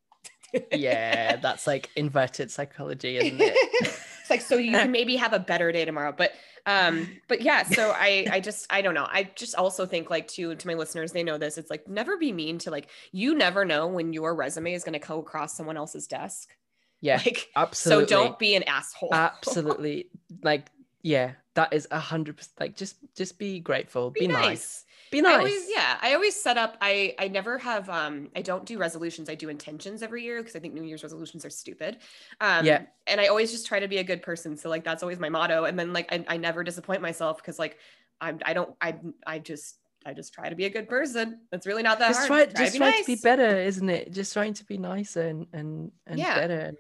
[0.73, 3.55] yeah that's like inverted psychology isn't it
[4.31, 6.15] it's like so you can maybe have a better day tomorrow.
[6.17, 6.33] But
[6.67, 9.07] um, but yeah, so I I just I don't know.
[9.09, 11.59] I just also think like to to my listeners, they know this.
[11.59, 14.99] It's like never be mean to like you never know when your resume is gonna
[14.99, 16.55] go across someone else's desk.
[17.01, 18.05] Yeah, Like absolutely.
[18.05, 19.15] so don't be an asshole.
[19.15, 20.11] absolutely
[20.43, 20.67] like
[21.03, 22.61] yeah, that is a hundred percent.
[22.61, 24.85] Like just just be grateful, be, nice.
[25.11, 25.37] Be I nice.
[25.39, 26.77] always, yeah, I always set up.
[26.81, 27.89] I I never have.
[27.91, 29.29] Um, I don't do resolutions.
[29.29, 31.99] I do intentions every year because I think New Year's resolutions are stupid.
[32.41, 32.83] Um, Yeah.
[33.07, 34.57] And I always just try to be a good person.
[34.57, 35.65] So like that's always my motto.
[35.65, 37.79] And then like I, I never disappoint myself because like
[38.21, 38.97] I'm I don't I
[39.27, 41.41] I just I just try to be a good person.
[41.53, 42.29] It's really not that just hard.
[42.29, 43.01] try, to just be try nice.
[43.01, 44.13] to be better, isn't it?
[44.13, 46.35] Just trying to be nicer and and and Yeah.
[46.37, 46.73] better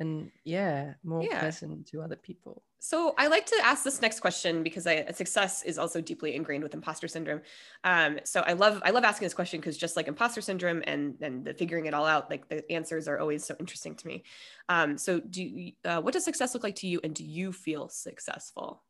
[0.00, 1.38] and, yeah, more Yeah.
[1.38, 2.62] pleasant to other people.
[2.82, 6.62] So I like to ask this next question because I, success is also deeply ingrained
[6.62, 7.42] with imposter syndrome.
[7.84, 11.16] Um, so I love I love asking this question because just like imposter syndrome and
[11.20, 14.24] and the figuring it all out, like the answers are always so interesting to me.
[14.70, 17.52] Um, so do you, uh, what does success look like to you, and do you
[17.52, 18.82] feel successful?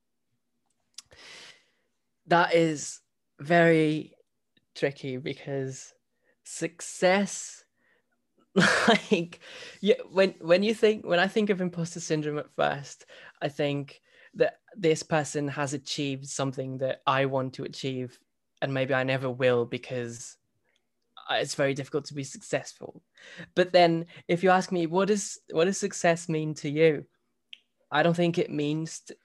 [2.27, 3.01] That is
[3.41, 4.15] very
[4.77, 5.93] tricky because
[6.45, 7.65] success
[8.89, 9.39] like
[9.81, 13.07] yeah when when you think when i think of imposter syndrome at first
[13.41, 14.01] i think
[14.35, 18.19] that this person has achieved something that i want to achieve
[18.61, 20.37] and maybe i never will because
[21.31, 23.03] it's very difficult to be successful.
[23.55, 27.05] But then if you ask me what does what does success mean to you?
[27.91, 29.17] I don't think it means to,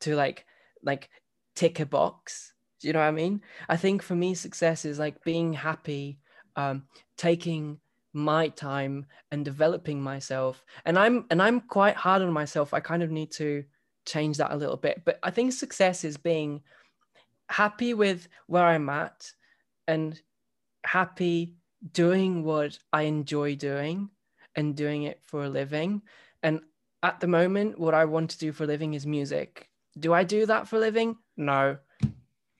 [0.00, 0.46] to like
[0.82, 1.08] like
[1.54, 2.52] tick a box.
[2.80, 3.42] Do you know what i mean?
[3.68, 6.18] I think for me success is like being happy
[6.56, 6.84] um
[7.16, 7.78] taking
[8.16, 10.64] my time and developing myself.
[10.86, 12.72] And i'm and i'm quite hard on myself.
[12.74, 13.62] I kind of need to
[14.06, 15.02] change that a little bit.
[15.04, 16.62] But i think success is being
[17.48, 19.30] happy with where i'm at
[19.86, 20.20] and
[20.84, 21.54] happy
[21.92, 24.10] doing what i enjoy doing
[24.56, 26.02] and doing it for a living.
[26.42, 26.62] And
[27.02, 29.68] at the moment what i want to do for a living is music.
[29.98, 31.16] Do i do that for a living?
[31.36, 31.76] No.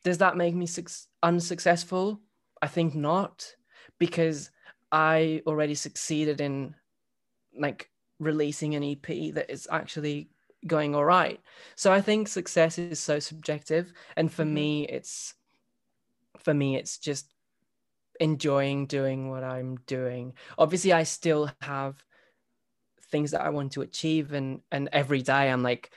[0.05, 2.21] Does that make me suc- unsuccessful?
[2.63, 3.55] I think not.
[3.99, 4.51] Because
[4.93, 6.75] I already succeeded in
[7.59, 10.31] like releasing an EP that is actually
[10.67, 11.41] going all right.
[11.77, 14.47] So I think success is so subjective and for Mhm.
[14.47, 15.35] me it's
[16.39, 17.35] for me it's just
[18.21, 20.35] enjoying doing what I'm doing.
[20.59, 22.05] Obviously I still have
[23.11, 25.93] things that I want to achieve and and every day I'm like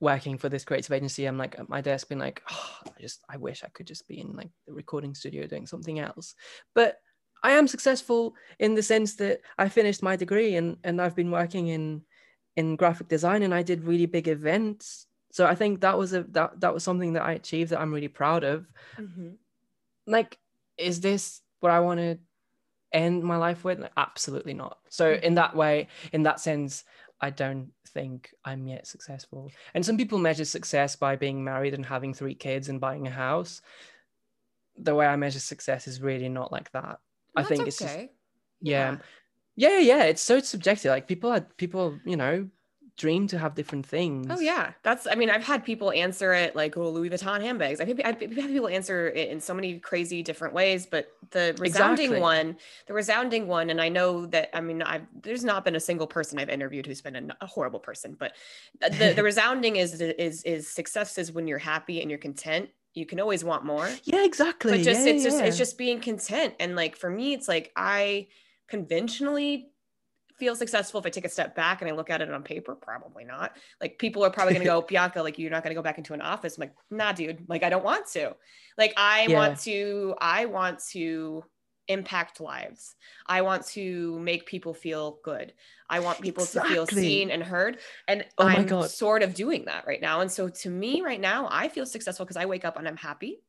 [0.00, 3.24] working for this creative agency I'm like at my desk being like oh, I just
[3.28, 6.34] I wish I could just be in like the recording studio doing something else.
[6.74, 6.98] But
[7.42, 11.30] I am successful in the sense that I finished my degree and and I've been
[11.30, 12.02] working in
[12.56, 15.06] in graphic design and I did really big events.
[15.32, 17.92] So I think that was a that that was something that I achieved that I'm
[17.92, 18.66] really proud of.
[18.98, 19.30] Mm-hmm.
[20.06, 20.38] Like,
[20.76, 22.18] is this what I want to
[22.92, 23.80] end my life with?
[23.80, 24.78] Like, absolutely not.
[24.88, 25.34] So in mm-hmm.
[25.34, 26.84] that way, in that sense,
[27.20, 29.50] I don't think I'm yet successful.
[29.74, 33.10] And some people measure success by being married and having three kids and buying a
[33.10, 33.62] house.
[34.76, 36.98] The way I measure success is really not like that.
[37.36, 37.98] I think it's just
[38.60, 38.96] yeah.
[38.96, 38.96] yeah
[39.56, 42.48] yeah yeah it's so subjective like people are people you know
[42.96, 45.06] dream to have different oh, things Oh yeah, that's.
[45.06, 48.16] I mean, I've had people answer it like, "Oh, Louis Vuitton handbags." I think I've
[48.22, 52.20] I've had people answer it in so many crazy different ways, but the resounding Exactly.
[52.20, 52.56] one,
[52.86, 54.50] the resounding one, and I know that.
[54.54, 57.46] I mean, I've there's not been a single person I've interviewed who's been a, a
[57.46, 58.32] horrible person, but
[58.80, 62.68] the the resounding is is is success is when you're happy and you're content.
[62.94, 66.00] You can always want more, yeah exactly but just yeah, it's just it's just being
[66.00, 66.54] content.
[66.60, 68.28] And like for me, it's like I
[68.68, 69.68] conventionally
[70.38, 72.74] feel successful if I take a step back and I look at it on paper?
[72.74, 73.56] Probably not.
[73.80, 76.20] Like people are probably gonna go, Bianca, like you're not gonna go back into an
[76.20, 76.56] office.
[76.56, 78.34] I'm like, nah, dude, like I don't want to.
[78.76, 79.38] Like I Yeah.
[79.38, 81.44] want to, I want to
[81.88, 82.94] impact lives.
[83.26, 85.52] I want to make people feel good.
[85.88, 87.78] I want people to feel seen and heard.
[88.08, 88.90] And Oh I'm God.
[88.90, 90.20] sort of doing that right now.
[90.20, 92.96] And so to me right now, I feel successful because I wake up and I'm
[92.96, 93.40] happy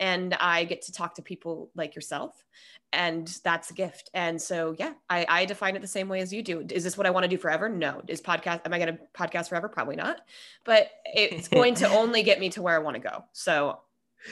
[0.00, 2.44] and I get to talk to people like yourself.
[2.92, 4.10] And that's a gift.
[4.14, 6.64] And so, yeah, I, I define it the same way as you do.
[6.70, 7.68] Is this what I want to do forever?
[7.68, 8.02] No.
[8.06, 9.68] Is podcast, am I going to podcast forever?
[9.68, 10.20] Probably not.
[10.64, 13.24] But it's going to only get me to where I want to go.
[13.32, 13.80] So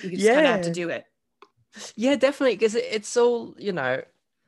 [0.03, 1.05] you just kind of have to do it.
[1.97, 4.03] Yeah definitely because it, it's all you know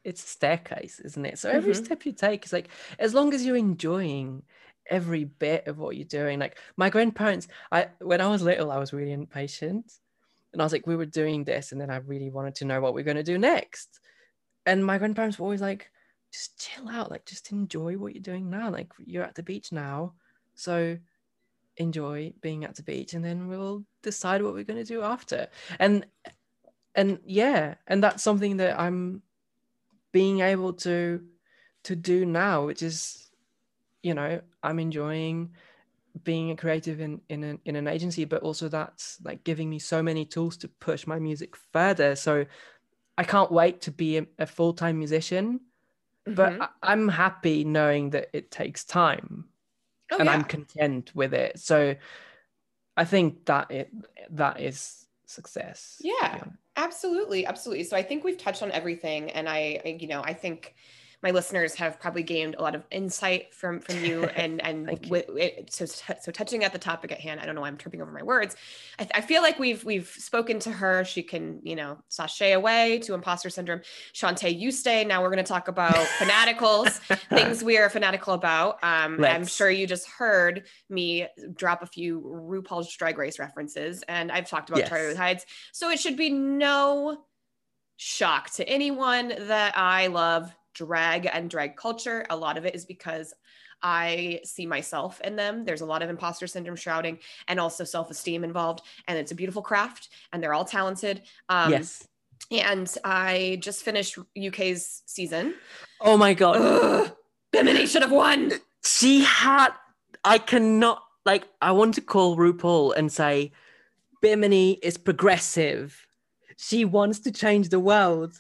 [0.05, 1.39] it's a staircase isn't it?
[1.39, 1.85] So every Mhm.
[1.85, 2.69] step you take is like
[2.99, 4.43] as long as you're enjoying
[4.89, 8.79] every bit of what you're doing like my grandparents i when i was little i
[8.79, 9.95] was really impatient
[10.53, 12.81] and i was like we were doing this and then i really wanted to know
[12.81, 13.99] what we're going to do next.
[14.65, 15.91] And my grandparents were always like
[16.33, 19.73] just chill out like just enjoy what you're doing now like you're at the beach
[19.73, 20.15] now
[20.55, 20.97] so
[21.79, 25.49] enjoy being at the beach and then we'll decide what we're going to do after.
[25.79, 26.07] And
[26.97, 29.23] and yeah and that's something that i'm
[30.13, 31.27] being able to
[31.85, 33.31] to do now which is
[34.03, 35.55] you know i'm enjoying
[36.25, 39.79] being a creative in in an, in an agency but also that's like giving me
[39.79, 42.47] so many tools to push my music further so
[43.19, 45.61] i can't wait to be a, a full-time musician
[46.35, 46.61] but Mhm.
[46.61, 49.51] I, i'm happy knowing that it takes time
[50.11, 50.31] Oh, and yeah.
[50.31, 51.97] i'm content with it so
[52.97, 53.91] i think that it
[54.31, 56.45] that is success be Yeah.
[56.77, 57.85] Absolutely, absolutely.
[57.85, 60.75] So I think we've touched on everything, and I, I- you know, I think
[61.27, 65.11] my listeners have probably gained a lot of insight from from you, and and you.
[65.11, 67.41] with it, so so touching at the topic at hand.
[67.41, 68.55] I don't know why I'm tripping over my words.
[69.01, 71.05] I, I feel like we've we've spoken to her.
[71.05, 73.81] She can, you know, sashay away to imposter syndrome.
[74.15, 75.03] Shantay, you stay.
[75.05, 76.91] Now we're going to talk about fanaticals,
[77.37, 78.79] things we are fanatical about.
[78.85, 84.31] Um, I'm sure you just heard me drop a few RuPaul's Drag Race references, and
[84.31, 84.91] I've talked about Yes.
[84.91, 85.45] Charlie Hides.
[85.73, 87.25] So it should be no
[87.97, 92.25] shock to anyone that I love drag and drag culture.
[92.31, 93.35] A lot of it is because
[93.83, 95.65] I see myself in them.
[95.65, 97.19] There's a lot of imposter syndrome shrouding
[97.49, 98.83] and also self esteem involved.
[99.09, 101.23] And it's a beautiful craft and they're all talented.
[101.49, 102.07] Um, yes
[102.51, 104.19] And I just finished
[104.49, 105.55] UK's season.
[106.01, 107.13] oh my god Ugh,
[107.53, 108.53] Bimini should have won.
[108.85, 109.71] she had
[110.25, 113.51] i cannot like i want to call rupaul and say
[114.23, 116.07] bimini is progressive
[116.57, 118.33] she wants to change the world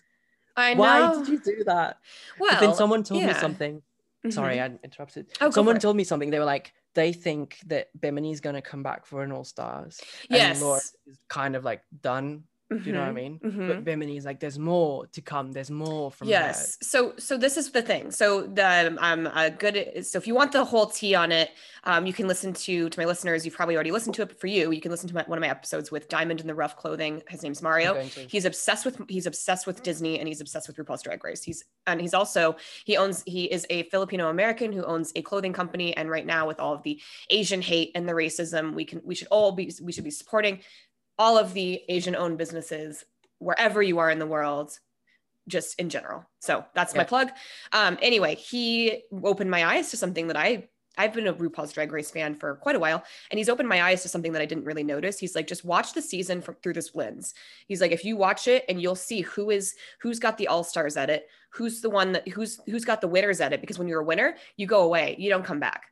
[0.56, 0.80] I know.
[0.80, 1.98] why did you do that
[2.38, 3.40] Well, but then someone told me yeah.
[3.40, 3.82] something
[4.24, 4.32] Mhm.
[4.32, 8.40] sorry i interrupted Oh, someone told me something they were like they think that bimini's
[8.40, 10.00] going to come back for an all stars
[10.30, 10.56] Yes.
[10.56, 13.14] and Laura is kind of like done do you know what i Mhm.
[13.14, 13.38] mean?
[13.38, 13.68] Mhm.
[13.68, 15.52] but bimini's like there's more to come.
[15.52, 16.76] There's more from yes.
[16.82, 18.10] so so this is the thing.
[18.10, 21.50] So the um a good so if you want the whole tea on it
[21.84, 23.44] um you can listen to to my listeners.
[23.44, 25.38] You've probably already listened to it but for you you can listen to my, one
[25.38, 27.22] of my episodes with diamond in the rough clothing.
[27.28, 28.02] His name's mario.
[28.02, 31.44] He's obsessed with he's obsessed with disney and he's obsessed with rupaul's drag race.
[31.44, 35.52] He's and he's also he owns he is a filipino american who owns a clothing
[35.52, 35.96] company.
[35.96, 37.00] And right now with all of the
[37.30, 40.58] asian hate and the racism we can we should all be we should be supporting
[41.18, 43.04] all of the asian owned businesses
[43.38, 44.78] wherever you are in the world
[45.48, 47.30] just in general so that's my plug
[47.72, 50.66] um anyway he opened my eyes to something that i
[50.98, 53.82] I've been a RuPaul's Drag Race fan for quite a while, and he's opened my
[53.82, 55.18] eyes to something that I didn't really notice.
[55.18, 57.34] He's like, just watch the season from through this lens.
[57.68, 60.64] He's like, if you watch it and you'll see who is who's got the all
[60.64, 63.60] stars at it, who's the one that who's who's got the winners at it.
[63.60, 65.84] Because when you're a winner, you go away, you don't come back.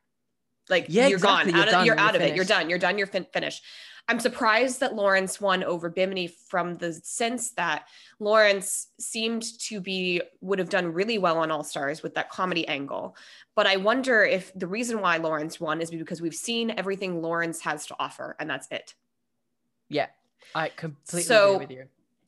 [0.69, 1.51] Like Yeah, you're exactly.
[1.51, 1.85] gone, You're out of, done.
[1.85, 2.35] you're You're out of it.
[2.35, 2.69] You're done.
[2.69, 2.97] You're done.
[2.97, 3.63] You're fin- finished.
[4.07, 7.87] I'm surprised that Lawrence won over Bimini from the sense that
[8.19, 12.67] Lawrence seemed to be would have done really well on All Stars with that comedy
[12.67, 13.15] angle.
[13.55, 17.61] But I wonder if the reason why Lawrence won is because we've seen everything Lawrence
[17.61, 18.93] has to offer, and that's it.
[19.89, 20.07] yeah
[20.53, 21.85] i completely So- agree with you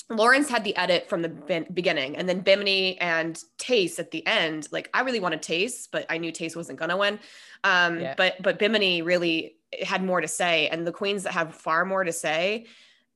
[0.09, 4.69] Lawrence had the edit from the beginning, and then Bimini and Tayce at the end.
[4.71, 7.19] Like I really wanted Tayce, but I knew Tayce wasn't gonna win.
[7.63, 8.13] Um, Yeah.
[8.15, 12.05] But but Bimini really had more to say, and the queens that have far more
[12.05, 12.67] to say,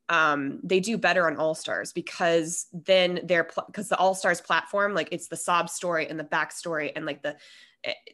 [0.09, 4.93] um, they do better on All Stars because then they're because the All Stars platform,
[4.93, 7.37] like it's the sob story and the backstory, and like the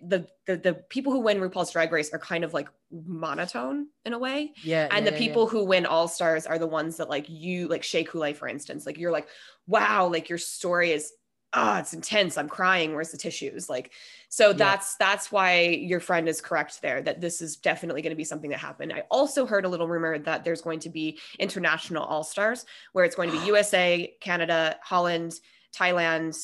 [0.02, 4.14] the the the people who win RuPaul's Drag Race are kind of like monotone in
[4.14, 4.54] a way.
[4.64, 5.28] Yeah and yeah, the yeah, yeah.
[5.28, 8.48] people who win all stars are the ones that like you like Shea Coulee, for
[8.48, 8.86] instance.
[8.86, 9.28] Like you're like
[9.68, 11.12] wow like your story is
[11.54, 12.38] ah it's intense.
[12.38, 12.94] I'm crying.
[12.94, 13.70] Where's the tissues?
[13.70, 13.92] Like
[14.30, 14.54] so Yeah.
[14.54, 18.24] that's that's why your friend is correct there that this is definitely going to be
[18.24, 18.94] something that happened.
[18.94, 23.04] I also heard a little rumor that there's going to be international all stars where
[23.04, 25.40] it's going to be usa canada holland
[25.76, 26.38] thailand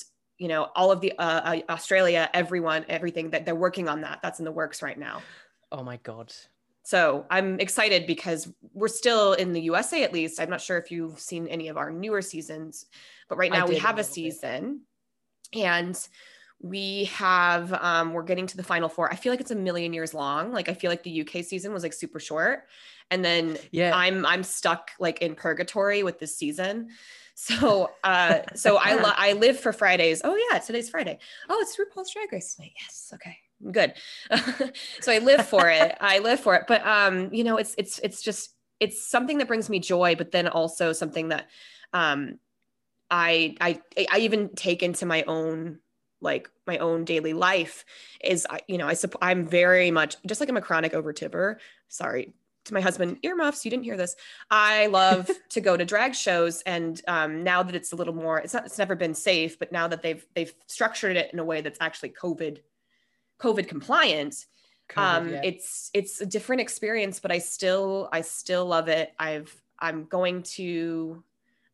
[0.43, 4.19] you know all of the uh, uh, australia everyone everything that they're working on that
[4.21, 5.21] that's in the works right now
[5.71, 6.33] oh my god
[6.83, 10.39] so I'm excited because we're still in the USA at least.
[10.39, 12.87] I'm not sure if you've seen any of our newer seasons,
[13.29, 14.13] but right now we a have a little bit.
[14.13, 14.81] season
[15.53, 16.07] and
[16.59, 19.11] we have um we're getting to the final four.
[19.11, 20.51] I feel like it's a million years long.
[20.51, 22.65] Like I feel like the UK season was like super short.
[23.09, 26.89] And then yeah I'm I'm stuck like in purgatory with this season.
[27.35, 30.21] So uh so I lo- I live for Fridays.
[30.23, 31.19] Oh yeah, today's Friday.
[31.49, 32.73] Oh, it's RuPaul's Drag Race tonight.
[32.79, 33.37] Yes, okay.
[33.63, 33.93] I'm good.
[35.01, 35.95] so I live for it.
[36.01, 36.63] I live for it.
[36.67, 40.31] But um, you know, it's it's it's just it's something that brings me joy, but
[40.31, 41.47] then also something that
[41.93, 42.39] um
[43.09, 43.81] I I
[44.11, 45.79] I even take into my own
[46.21, 47.83] like my own daily life
[48.23, 51.57] is I- you know I supp- I'm very much just like I'm a chronic overtipper.
[51.89, 52.33] Sorry
[52.65, 54.15] to my husband earmuffs you didn't hear this.
[54.49, 58.39] I love to go to drag shows and um, now that it's a little more
[58.39, 61.43] it's not it's never been safe but now that they've they've structured it in a
[61.43, 62.59] way that's actually covid
[63.39, 64.45] covid compliant
[64.89, 65.41] COVID, um yeah.
[65.43, 69.13] it's it's a different experience but i still i still love it.
[69.19, 71.23] I've i'm going to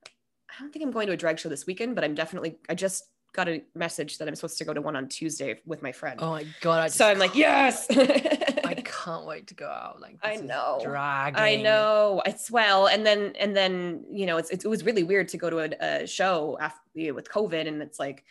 [0.05, 2.75] i don't think i'm going to a drag show this weekend but i'm definitely i
[2.75, 5.91] just got a message that i'm supposed to go to one on tuesday with my
[5.91, 6.19] friend.
[6.21, 7.87] Oh my god I so i'm like yes
[9.03, 10.01] can't wait to go out.
[10.01, 10.79] Like I know.
[10.83, 11.39] dragging.
[11.39, 15.03] I know it's well, and then and then you know it's, it's it was really
[15.03, 18.23] weird to go to a, a show after you know, with COVID, and it's like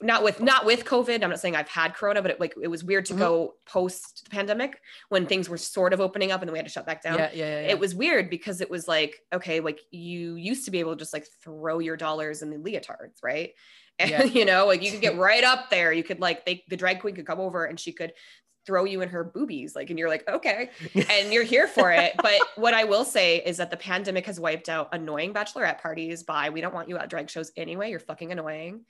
[0.00, 1.22] not with not with COVID.
[1.22, 3.18] I'm not saying I've had Corona, but it like it was weird to Mhm.
[3.18, 6.66] go post the pandemic when things were sort of opening up and then we had
[6.66, 7.18] to shut back down.
[7.18, 7.60] Yeah, yeah, yeah.
[7.62, 7.68] yeah.
[7.68, 10.98] It was weird because it was like okay, like you used to be able to
[10.98, 13.52] just like throw your dollars in the leotards, right?
[13.98, 14.24] And Yeah.
[14.24, 15.92] you know, like you could get right up there.
[15.92, 18.12] You could like they the drag queen could come over and she could
[18.66, 22.12] throw you in her boobies, like, and you're like, okay and you're here for it.
[22.24, 26.22] But what I will say is that the pandemic has wiped out annoying bachelorette parties
[26.22, 27.90] by we don't want you at drag shows anyway.
[27.90, 28.80] You're fucking annoying.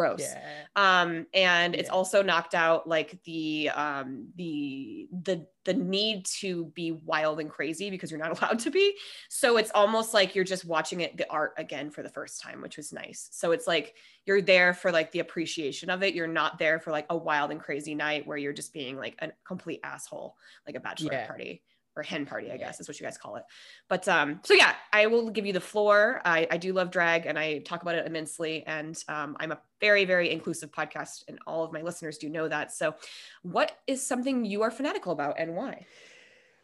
[0.00, 0.20] Gross.
[0.20, 0.64] yeah.
[0.76, 6.92] Um, and it's also knocked out like the um the the the need to be
[6.92, 8.96] wild and crazy because you're not allowed to be.
[9.28, 12.62] So it's almost like you're just watching it the art again for the first time,
[12.62, 13.28] which was nice.
[13.32, 13.94] So it's like
[14.24, 16.14] you're there for like the appreciation of it.
[16.14, 19.16] You're not there for like a wild and crazy night where you're just being like
[19.20, 20.36] a complete asshole,
[20.66, 21.26] like a bachelor Yeah.
[21.26, 21.62] party
[21.96, 22.58] or hen party, I Yeah.
[22.58, 23.44] guess is what you guys call it.
[23.88, 26.20] But um, so yeah, I will give you the floor.
[26.24, 28.64] I, I do love drag and I talk about it immensely.
[28.66, 32.48] And um, I'm a very, very inclusive podcast, and all of my listeners do know
[32.48, 32.72] that.
[32.72, 32.94] So,
[33.42, 35.86] what is something you are fanatical about and why?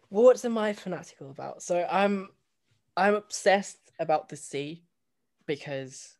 [0.09, 1.63] What am I fanatical about?
[1.63, 2.29] So I'm
[2.97, 4.85] I'm obsessed about the sea
[5.47, 6.17] because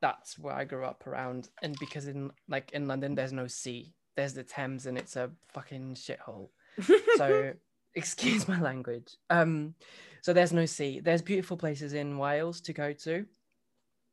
[0.00, 3.94] that's where I grew up around, and because in like in London there's no sea.
[4.16, 6.48] There's the Thames and it's a fucking shithole.
[7.16, 7.52] So
[7.96, 9.16] excuse my language.
[9.30, 9.74] Um,
[10.22, 11.00] so there's no sea.
[11.00, 13.26] There's beautiful places in Wales to go to.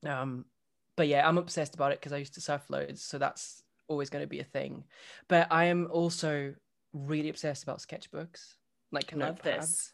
[0.05, 0.45] Um,
[0.95, 4.09] but yeah, I'm obsessed about it because I used to surf loads, so that's always
[4.09, 4.83] going to be a thing.
[5.27, 6.55] But I am also
[6.93, 8.55] really obsessed about sketchbooks,
[8.91, 9.93] like I love this.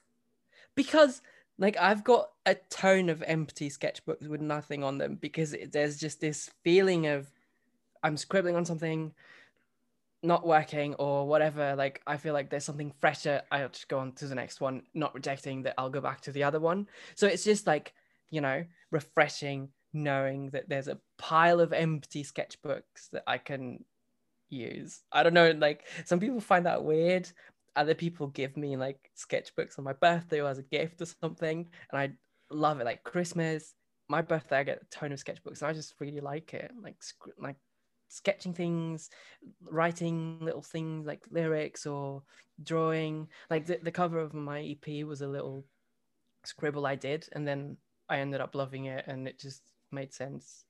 [0.75, 1.21] because
[1.57, 5.97] like I've got a ton of empty sketchbooks with nothing on them because it, there's
[5.97, 7.31] just this feeling of
[8.01, 9.13] I'm scribbling on something
[10.21, 14.11] not working or whatever like I feel like there's something fresher I'll just go on
[14.13, 16.87] to the next one not rejecting that I'll go back to the other one.
[17.15, 17.93] So it's just like
[18.29, 23.85] you know refreshing knowing that there's a pile of empty sketchbooks that I can
[24.49, 25.01] use.
[25.11, 27.31] I don't know like some people find that weird.
[27.75, 31.69] Other people give me like sketchbooks on my birthday or as a gift or something
[31.91, 32.09] and i
[32.51, 33.73] love it like christmas
[34.09, 36.97] my birthday i get a ton of sketchbooks and i just really like it like
[37.37, 37.55] like
[38.09, 39.09] sketching things
[39.61, 42.23] writing little things like lyrics or
[42.63, 43.27] drawing.
[43.49, 45.65] Like the, the cover of my ep was a little
[46.45, 50.63] scribble i did and then i ended up loving it and it just made sense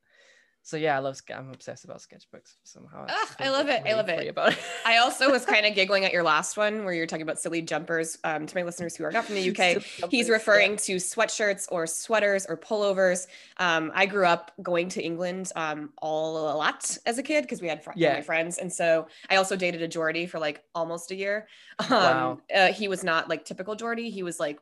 [0.61, 3.81] so yeah i love i'm obsessed about sketchbooks somehow Ah, I love it.
[3.87, 4.27] I love it.
[4.27, 7.21] about it I also was kind of giggling at your last one where you're talking
[7.23, 8.17] about silly jumpers.
[8.23, 11.85] Um, to my listeners who are not from the UK, he's referring to sweatshirts or
[11.87, 13.27] sweaters or pullovers.
[13.57, 17.61] Um, I grew up going to England um, all a lot as a kid because
[17.61, 18.09] we had fr- Yeah.
[18.09, 21.47] family friends, and so I also dated a Geordie for like almost a year.
[21.79, 22.39] Um, Wow.
[22.53, 24.09] uh, he was not like typical Geordie.
[24.09, 24.59] He was like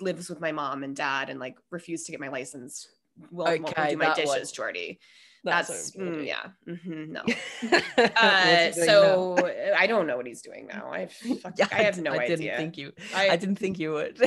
[0.00, 2.88] lives with my mom and dad and like refused to get my license.
[3.30, 4.44] Will won't Okay, do my dishes, one.
[4.54, 5.00] Geordie.
[5.44, 6.50] That's, That's, mm, yeah.
[6.68, 7.22] mhm, no.
[8.16, 10.90] Uh, so uh, I don't know what he's doing now.
[10.92, 11.06] I
[11.42, 12.36] fuck, Yeah, I have no I idea.
[12.36, 12.92] didn't think you.
[13.14, 14.20] I- I, didn't think you would.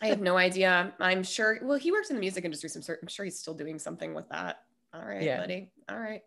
[0.00, 0.92] I have no idea.
[1.00, 1.58] I'm sure.
[1.62, 2.68] Well, he works in the music industry.
[2.68, 4.60] So I'm sure, I'm sure he's still doing something with that.
[4.94, 5.38] All right, Yeah.
[5.40, 5.72] buddy.
[5.88, 6.22] All right.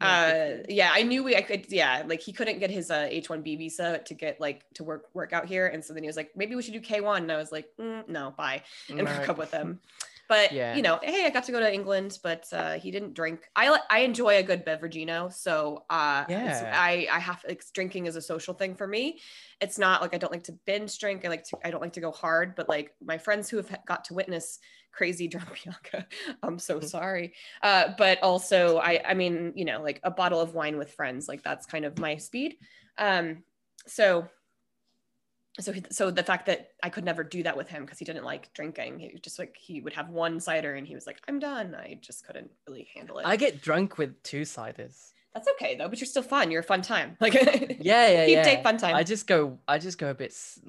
[0.00, 0.76] Yeah, Uh, good for you.
[0.76, 1.36] yeah, I knew we.
[1.36, 1.66] I could.
[1.70, 5.32] Yeah, like he couldn't get his uh, H1B visa to get like to work work
[5.32, 7.36] out here, and so then he was like, maybe we should do K1, and I
[7.36, 9.80] was like, mm, no, bye, and broke up with him.
[10.28, 10.74] But Yeah.
[10.74, 13.48] you know, hey, I got to go to England, but uh, he didn't drink.
[13.54, 16.70] I I enjoy a good beveragino, so uh, Yeah.
[16.72, 19.20] I I have like drinking is a social thing for me.
[19.60, 21.24] It's not like I don't like to binge drink.
[21.24, 23.74] I like to I don't like to go hard, but like my friends who have
[23.86, 24.58] got to witness
[24.92, 26.06] crazy drunk Bianca,
[26.42, 27.34] I'm so sorry.
[27.62, 31.28] Uh, but also I I mean you know like a bottle of wine with friends
[31.28, 32.56] like that's kind of my speed.
[32.98, 33.44] Um,
[33.86, 34.28] so
[35.60, 38.04] so he- so the fact that I could never do that with him because he
[38.04, 41.06] didn't like drinking, he was just like he would have one cider and he was
[41.06, 41.74] like, I'm done.
[41.74, 43.26] I just couldn't really handle it.
[43.26, 45.12] I get drunk with two ciders.
[45.34, 46.50] That's okay though, but you're still fun.
[46.50, 47.16] You're a fun time.
[47.20, 47.34] Like
[47.80, 48.42] Yeah, yeah, Keep yeah.
[48.42, 48.94] take fun time.
[48.94, 49.58] I just go.
[49.66, 50.60] I just go a bit, s-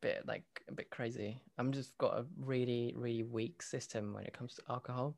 [0.00, 1.40] bit like a bit crazy.
[1.58, 5.16] I'm just got a really, really weak system when it comes to alcohol.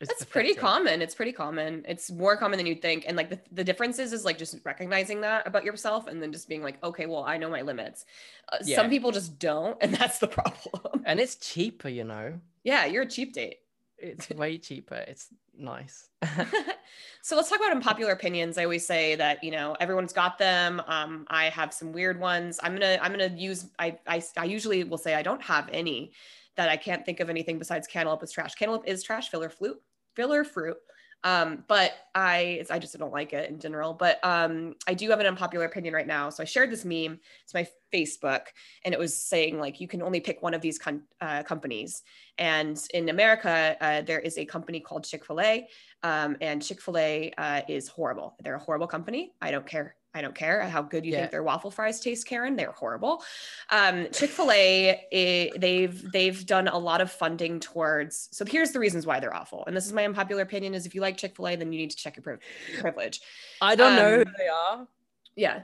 [0.00, 1.02] It's That's pretty common.
[1.02, 1.84] It's pretty common.
[1.88, 3.04] It's more common than you'd think.
[3.06, 6.32] And like the, the difference is, is like just recognizing that about yourself and then
[6.32, 8.04] just being like, okay, well, I know my limits.
[8.52, 8.76] Uh, Yeah.
[8.76, 9.76] Some people just don't.
[9.80, 11.02] And that's the problem.
[11.04, 12.40] And it's cheaper, you know.
[12.62, 13.58] yeah, you're a cheap date.
[13.98, 14.94] It's way cheaper.
[15.08, 16.08] It's nice.
[17.22, 18.56] so let's talk about unpopular opinions.
[18.58, 20.80] I always say that you know everyone's got them.
[20.86, 22.60] Um, I have some weird ones.
[22.62, 23.66] I'm gonna I'm gonna use.
[23.78, 26.12] I, I I usually will say I don't have any
[26.58, 28.56] that I can't think of anything besides cantaloupe is trash.
[28.56, 29.30] Cantaloupe is trash.
[29.30, 29.80] Filler fruit.
[30.14, 30.76] Filler fruit.
[31.24, 33.94] Um, but I I just don't like it in general.
[33.94, 36.30] But um, I do have an unpopular opinion right now.
[36.30, 37.18] So I shared this meme.
[37.44, 38.42] It's my Facebook,
[38.84, 40.78] and it was saying like you can only pick one of these
[41.20, 42.02] uh, companies.
[42.38, 45.68] And in America, uh, there is a company called Chick Fil A,
[46.02, 48.36] um, and Chick Fil A uh, is horrible.
[48.42, 49.32] They're a horrible company.
[49.40, 51.20] I don't care I don't care how good you yeah.
[51.20, 52.56] think their waffle fries taste, Karen.
[52.56, 53.22] They're horrible.
[53.70, 58.28] Um, Chick Fil A, they've they've done a lot of funding towards.
[58.32, 59.64] So here's the reasons why they're awful.
[59.66, 61.78] And this is my unpopular opinion: is if you like Chick Fil A, then you
[61.78, 62.40] need to check your
[62.80, 63.20] privilege.
[63.60, 64.88] I don't um, know who they are.
[65.36, 65.62] Yeah,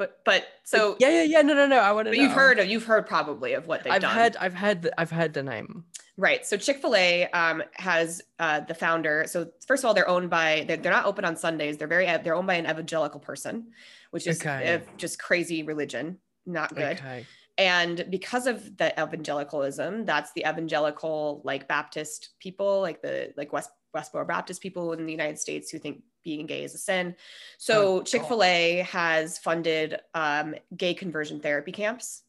[0.00, 2.16] but but so yeah yeah yeah no no no I want to.
[2.16, 4.14] You've heard of you've heard probably of what they've I've done.
[4.14, 5.84] heard I've heard the, I've heard the name.
[6.16, 6.46] Right.
[6.46, 9.26] So Chick Fil A um, has uh, the founder.
[9.28, 11.76] So first of all, they're owned by they're, they're not open on Sundays.
[11.76, 13.66] They're very they're owned by an evangelical person,
[14.10, 14.80] which is okay.
[14.96, 16.18] just crazy religion.
[16.46, 16.96] Not good.
[16.96, 17.26] Okay.
[17.58, 23.68] And because of the evangelicalism, that's the evangelical like Baptist people, like the like West
[23.94, 27.14] Westboro Baptist people in the United States who think being gay is a sin.
[27.58, 32.22] So oh, Chick Fil A has funded um, gay conversion therapy camps,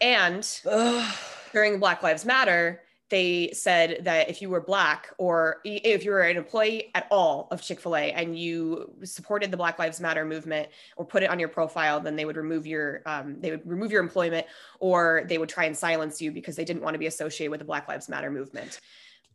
[0.00, 0.46] and
[1.52, 6.20] during Black Lives Matter, they said that if you were black or if you were
[6.20, 11.04] an employee at all of chick-fil-a and you supported the black lives matter movement or
[11.04, 14.02] put it on your profile then they would remove your um, they would remove your
[14.02, 14.46] employment
[14.80, 17.60] or they would try and silence you because they didn't want to be associated with
[17.60, 18.78] the black lives matter movement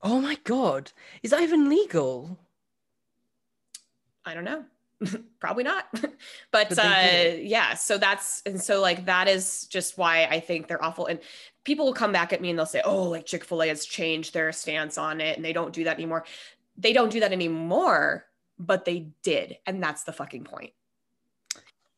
[0.04, 0.92] oh my god.
[1.24, 2.38] Is that even legal?
[4.26, 4.66] I don't know.
[5.40, 5.88] Probably not.
[6.52, 10.68] But, but uh yeah so that's and so like that is just why i think
[10.68, 11.08] they're awful.
[11.08, 11.20] And
[11.64, 14.52] people will come back at me and they'll say oh like chick-fil-a has changed their
[14.52, 16.26] stance on it and they don't do that anymore.
[16.78, 18.28] They don't do that anymore
[18.60, 19.58] but they did.
[19.66, 20.74] And that's the fucking point.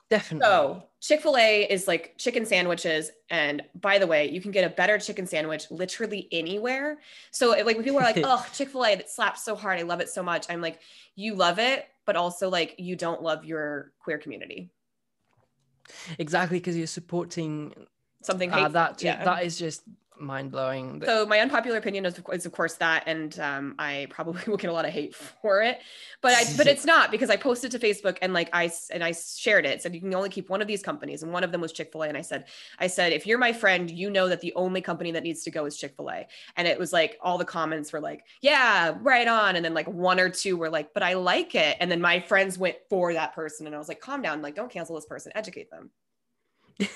[0.10, 0.46] Definitely.
[0.46, 3.12] So Chick fil A is like chicken sandwiches.
[3.30, 6.98] And by the way, you can get a better chicken sandwich literally anywhere.
[7.30, 9.78] So like when people are like, oh, Chick fil A, that slaps so hard.
[9.78, 10.48] I love it so much.
[10.50, 10.80] I'm like,
[11.16, 14.72] you love it, but also like you don't love your queer community.
[16.18, 16.58] Exactly.
[16.58, 17.86] Because you're supporting
[18.24, 19.24] something uh, that, yeah.
[19.24, 19.84] that is just
[20.20, 21.02] mind blowing.
[21.06, 24.70] So my unpopular opinion is, is of course that, and um, I probably will get
[24.70, 25.80] a lot of hate for it,
[26.22, 29.12] but I but it's not because I posted to Facebook and like I and I
[29.12, 29.82] shared it.
[29.82, 31.92] Said you can only keep one of these companies, and one of them was Chick
[31.92, 32.08] Fil A.
[32.08, 32.46] And I said,
[32.80, 35.52] I said if you're my friend, you know that the only company that needs to
[35.52, 36.28] go is Chick Fil A.
[36.56, 39.88] And it was like all the comments were like, yeah, right on, and then like
[39.88, 43.14] one or two were like, but I like it, and then my friends went for
[43.14, 45.92] that person, and I was like, calm down, like don't cancel this person, educate them.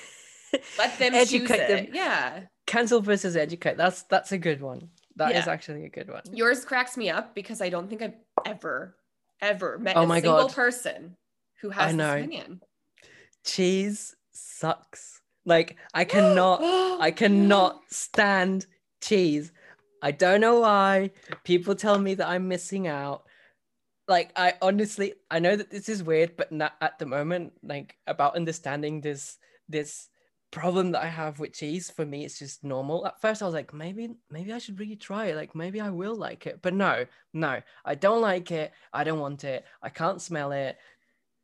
[0.78, 1.88] Let them educate them.
[1.94, 3.76] Yeah cancel versus educate.
[3.76, 4.90] That's that's a good one.
[5.16, 5.42] That yeah.
[5.42, 6.22] is actually a good one.
[6.32, 8.96] Yours cracks me up because I don't think I've ever,
[9.42, 10.54] ever met oh a single God.
[10.54, 11.18] person
[11.62, 12.14] who has I know.
[12.14, 12.62] this opinion.
[13.44, 15.22] Cheese sucks.
[15.46, 16.62] Like I cannot,
[17.02, 18.68] I cannot stand
[19.02, 19.52] cheese.
[20.02, 21.12] I don't know why.
[21.44, 23.24] People tell me that I'm missing out.
[24.08, 27.54] Like I honestly, I know that this is weird, but not at the moment.
[27.64, 29.38] Like about understanding this,
[29.68, 30.08] this
[30.52, 33.06] problem that I have with cheese for me it's just normal.
[33.06, 35.90] At first I was like maybe maybe I should really try it like maybe I
[35.90, 36.60] will like it.
[36.62, 37.62] But no, no.
[37.86, 38.72] I don't like it.
[38.94, 39.66] I don't want it.
[39.82, 40.78] I can't smell it.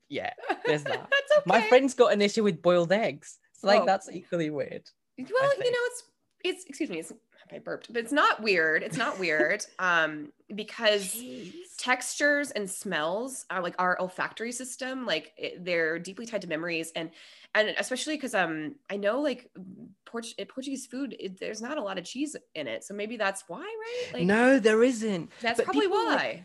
[0.10, 0.34] Yeah,
[0.66, 1.00] there's that.
[1.38, 1.42] okay.
[1.46, 3.40] My friend's got an issue with boiled eggs.
[3.54, 3.86] So like oh.
[3.86, 4.90] that's equally weird.
[5.18, 6.04] Well, you know it's
[6.44, 7.14] it's excuse me, it's
[7.52, 8.84] I burped, but it's not weird.
[8.84, 9.66] It's not weird.
[9.80, 11.54] um because Jeez.
[11.78, 16.92] textures and smells are like our olfactory system like it, they're deeply tied to memories
[16.96, 17.10] and
[17.56, 19.50] and especially because um I know like
[20.06, 23.46] Port- Portuguese food it, there's not a lot of cheese in it so maybe that's
[23.48, 26.44] why right like no there isn't that's but probably why like,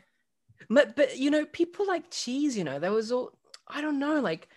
[0.71, 3.33] but but you know people like cheese you know there was all
[3.69, 4.49] I don't know like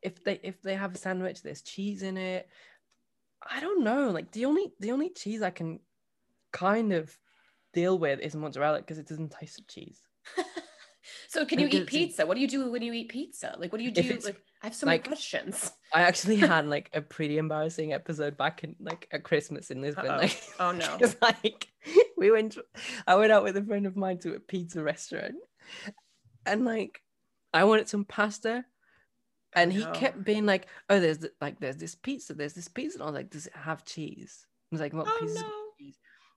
[0.00, 2.48] if they if they have a sandwich there's cheese in it
[3.42, 5.80] I don't know like the only the only cheese I can
[6.52, 7.16] kind of
[7.74, 10.00] deal with is mozzarella because it doesn't taste of cheese
[11.28, 13.78] so can you eat pizza what do you do when you eat pizza like what
[13.78, 15.72] do you do like I have so like, many questions.
[15.92, 20.06] I actually had like a pretty embarrassing episode back in like at Christmas in Lisbon.
[20.06, 20.18] Uh-oh.
[20.18, 20.96] Like, oh no!
[20.98, 21.66] Because like
[22.16, 22.56] we went,
[23.06, 25.34] I went out with a friend of mine to a pizza restaurant,
[26.46, 27.02] and like
[27.52, 28.64] I wanted some pasta,
[29.52, 32.98] and he kept being like, "Oh, there's the, like there's this pizza, there's this pizza,"
[32.98, 35.61] and I was like, "Does it have cheese?" I was like, "What oh, pizza?" No.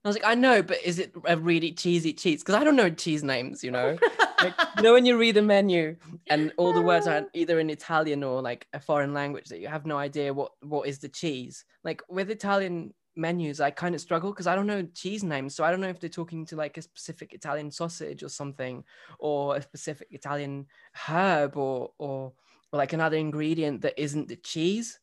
[0.05, 2.43] I was like, I know, but is it a really cheesy cheese?
[2.43, 3.97] Because I don't know cheese names, you know.
[4.43, 5.95] like, you know when you read the menu
[6.27, 9.67] and all the words are either in Italian or like a foreign language that you
[9.67, 11.65] have no idea what what is the cheese.
[11.83, 15.63] Like with Italian menus, I kind of struggle because I don't know cheese names, so
[15.63, 18.83] I don't know if they're talking to like a specific Italian sausage or something,
[19.17, 22.31] or a specific Italian herb or or,
[22.71, 24.99] or like another ingredient that isn't the cheese.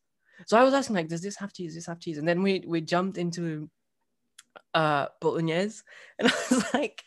[0.46, 1.70] So I was asking like, does this have cheese?
[1.70, 2.18] Does this have cheese?
[2.18, 3.68] And then we we jumped into
[4.74, 5.82] uh bolognese
[6.18, 7.04] and i was like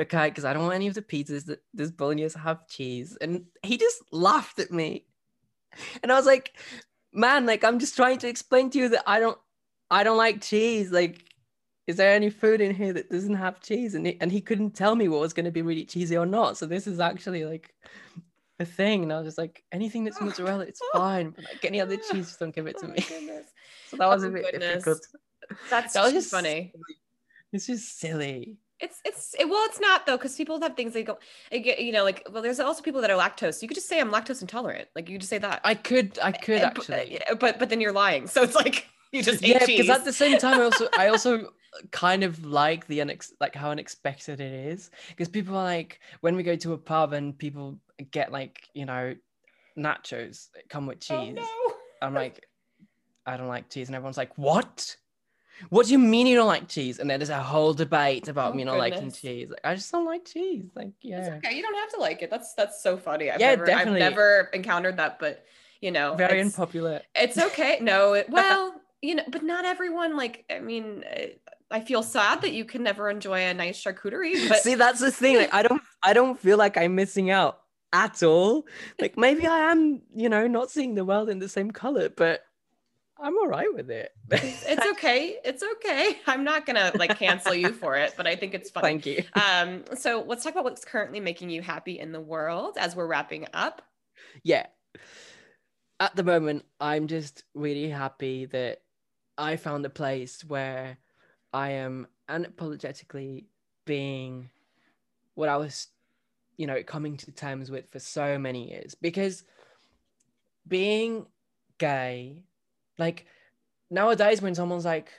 [0.00, 3.16] okay, because I don't want any of the pizzas that this bolognese have cheese.
[3.20, 5.06] And he just laughed at me.
[6.02, 6.56] And I was like,
[7.12, 9.38] man, like I'm just trying to explain to you that I don't
[9.90, 10.90] I don't like cheese.
[10.90, 11.24] Like,
[11.86, 13.94] is there any food in here that doesn't have cheese?
[13.94, 16.26] And he, and he couldn't tell me what was going to be really cheesy or
[16.26, 16.56] not.
[16.56, 17.74] So this is actually like
[18.58, 19.02] a thing.
[19.02, 21.30] And I was just like, anything that's mozzarella, it's fine.
[21.30, 23.04] But like any other cheese, just don't give it to Oh me.
[23.06, 23.48] goodness.
[23.88, 24.84] So that was Oh a bit goodness.
[24.84, 25.06] difficult.
[25.70, 26.72] That's That was just funny.
[26.72, 26.98] silly.
[27.52, 28.56] It's just silly.
[28.80, 31.18] It's it's it, well, it's not though, because people have things they go,
[31.52, 33.62] you know, like well, there's also people that are lactose.
[33.62, 34.88] You could just say I'm lactose intolerant.
[34.96, 35.60] Like you just say that.
[35.64, 37.20] I could, I could Uh, actually.
[37.30, 38.26] uh, but but then you're lying.
[38.26, 41.50] So it's like you just yeah because at the same time i also i also
[41.90, 46.34] kind of like the unex- like how unexpected it is because people are like when
[46.34, 47.78] we go to a pub and people
[48.10, 49.14] get like you know
[49.78, 51.74] nachos that come with Oh, cheese no.
[52.00, 52.42] i'm like
[53.26, 54.96] i don't like cheese and everyone's like what
[55.70, 58.52] what do you mean you don't like cheese and then there's a whole debate about
[58.52, 61.54] Oh, me not liking cheese like, i just don't like cheese like It's yeah okay.
[61.56, 62.30] You don't have to like it.
[62.30, 63.30] That's that's so funny.
[63.30, 64.02] I've Yeah, never, definitely.
[64.02, 65.44] I've never encountered that, but
[65.80, 67.78] you know, very it's, unpopular it's okay.
[67.82, 70.16] No, it, well, you know, but not everyone.
[70.16, 71.04] Like, I mean,
[71.70, 74.48] I feel sad that you can never enjoy a nice charcuterie.
[74.48, 75.36] But See, that's the thing.
[75.36, 77.60] Like, I don't, I don't feel like I'm missing out
[77.92, 78.66] at all.
[79.00, 82.42] Like, maybe I am, you know, not seeing the world in the same color, but
[83.20, 84.10] I'm all right with it.
[84.30, 85.36] it's, okay.
[85.44, 86.18] It's okay.
[86.26, 88.88] I'm not gonna like cancel you for it, but I think it's funny.
[88.88, 89.24] Thank you.
[89.34, 93.06] Um, so let's talk about what's currently making you happy in the world as we're
[93.06, 93.82] wrapping up.
[94.42, 94.66] Yeah.
[96.00, 98.78] At the moment, I'm just really happy that
[99.38, 100.98] I found a place where
[101.52, 103.44] I am unapologetically
[103.84, 104.50] being
[105.34, 105.88] what I was,
[106.56, 108.94] you know, coming to terms with for so many years.
[108.94, 109.44] Because
[110.66, 111.26] being
[111.78, 112.42] gay,
[112.98, 113.26] like
[113.90, 115.10] nowadays, when someone's like,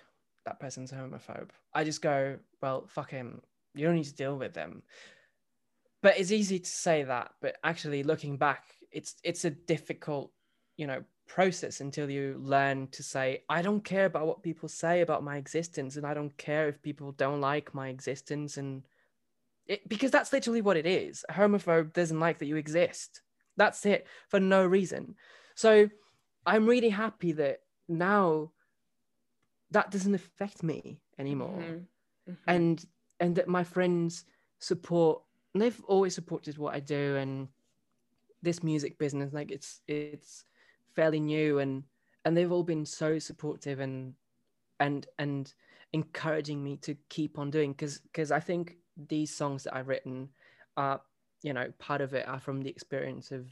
[0.46, 3.42] that person's a homophobe, I just go, well, fuck him.
[3.76, 4.84] You don't need to deal with them.
[6.02, 10.32] But it's easy to say that, but actually looking back, it's it's a difficult,
[10.76, 15.02] you know, process until you learn to say, I don't care about what people say
[15.02, 18.84] about my existence, and I don't care if people don't like my existence, and
[19.66, 21.24] it, because that's literally what it is.
[21.30, 23.22] A homophobe doesn't like that you exist.
[23.56, 25.16] That's it for no reason.
[25.56, 25.90] So
[26.46, 28.52] I'm really happy that now
[29.72, 31.88] that doesn't affect me anymore Mhm.
[32.28, 32.38] Mhm.
[32.48, 32.86] and
[33.20, 34.26] and that my friends
[34.60, 35.24] support
[35.54, 37.50] and they've always supported what I do and
[38.42, 40.46] this music business like it's it's
[40.96, 41.84] fairly new and
[42.26, 44.16] and they've all been so supportive and
[44.80, 45.54] and and
[45.94, 50.34] encouraging me to keep on doing because because I think these songs that I've written
[50.78, 51.02] are
[51.42, 53.52] you know part of it are from the experience of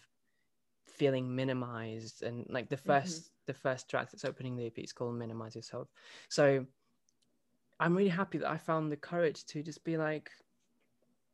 [0.92, 2.92] feeling minimized and like the mm-hmm.
[2.92, 5.88] 1st the first track that's opening the EP is called minimize yourself
[6.30, 6.66] so
[7.82, 10.30] I'm really happy that I found the courage to just be like,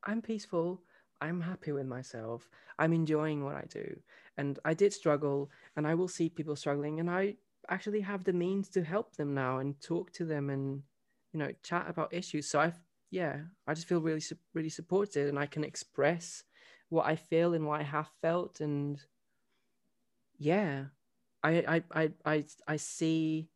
[0.05, 0.81] I'm peaceful.
[1.19, 2.49] I'm happy with myself.
[2.79, 3.99] I'm enjoying what I do.
[4.37, 7.35] And I did struggle, and I will see people struggling, and I
[7.69, 10.83] actually have the means to help them now and talk to them and,
[11.33, 12.47] you know, chat about issues.
[12.47, 12.71] So I,
[13.11, 16.43] yeah, I just feel really, really supported, and I can express
[16.87, 19.03] what I feel and what I have felt, and
[20.37, 20.85] yeah,
[21.43, 23.47] I, I, I, I, I see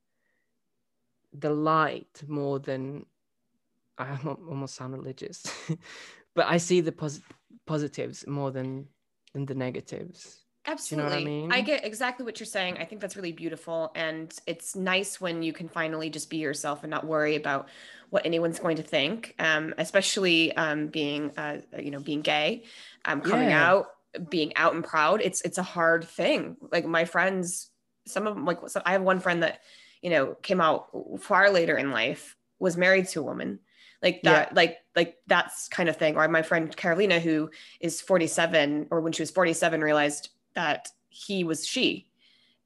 [1.33, 3.05] the light more than
[3.97, 5.45] I al- almost sound religious,
[6.35, 7.21] but I see the pos-
[7.65, 8.87] positives more than
[9.33, 10.43] than the negatives.
[10.65, 11.11] you know Absolutely.
[11.11, 11.51] what I mean?
[11.51, 12.77] I get exactly what you're saying.
[12.77, 13.91] I think that's really beautiful.
[13.95, 17.67] And it's nice when you can finally just be yourself and not worry about
[18.09, 22.63] what anyone's going to think, um, especially um, being, uh, you know, being gay,
[23.05, 23.69] um, coming Yeah.
[23.71, 23.87] out,
[24.29, 25.21] being out and proud.
[25.21, 26.57] It's, it's a hard thing.
[26.71, 27.69] Like my friends,
[28.07, 29.61] some of them, like so I have one friend that,
[30.01, 30.87] you know, came out
[31.19, 33.59] far later in life, was married to a woman.
[34.01, 36.17] Like that, like, like that's kind of thing.
[36.17, 41.43] Or my friend Carolina, who is 47, or when she was 47, realized that he
[41.43, 42.07] was she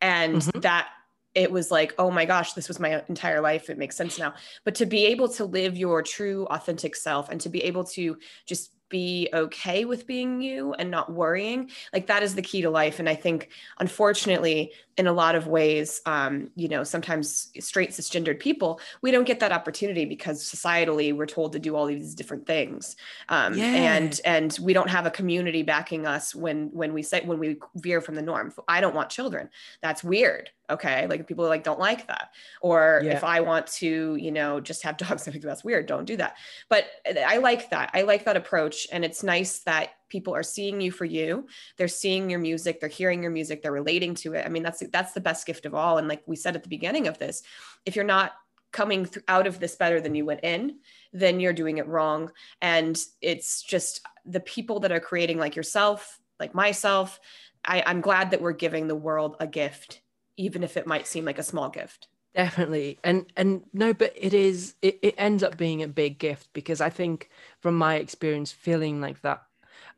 [0.01, 0.61] and Mhm.
[0.61, 0.89] that
[1.33, 4.33] it was like oh my gosh this was my entire life it makes sense now
[4.63, 8.17] but to be able to live your true authentic self and to be able to
[8.45, 12.69] just be okay with being you and not worrying like that is the key to
[12.69, 12.99] life.
[12.99, 13.49] And i think
[13.79, 19.25] unfortunately in a lot of ways um, you know sometimes straight cisgendered people we don't
[19.25, 22.95] get that opportunity because societally we're told to do all these different things.
[23.29, 23.65] Um, Yeah.
[23.65, 27.57] and and we don't have a community backing us when when we say when we
[27.75, 28.53] veer from the norm.
[28.67, 29.49] I don't want children.
[29.81, 31.05] That's weird okay?
[31.07, 32.29] Like people like don't like that.
[32.61, 33.13] Or Yeah.
[33.17, 35.85] if i want to you know just have dogs i think that's weird.
[35.85, 36.35] Don't do that.
[36.69, 36.85] But
[37.33, 37.91] i like that.
[37.93, 41.47] I like that approach and it's nice that people are seeing you for you
[41.77, 44.83] they're seeing your music they're hearing your music they're relating to it i mean that's
[44.91, 47.43] that's the best gift of all and like we said at the beginning of this
[47.85, 48.33] if you're not
[48.75, 50.79] coming th- out of this better than you went in,
[51.13, 52.29] then you're doing it wrong.
[52.61, 57.21] And it's just the people that are creating, like yourself, like myself.
[57.63, 60.01] I, I'm glad that we're giving the world a gift,
[60.35, 62.09] even if it might seem like a small gift.
[62.35, 62.99] Definitely.
[63.03, 66.81] And and no, but it is it, it ends up being a big gift because
[66.81, 67.29] I think
[67.61, 69.43] from my experience feeling like that,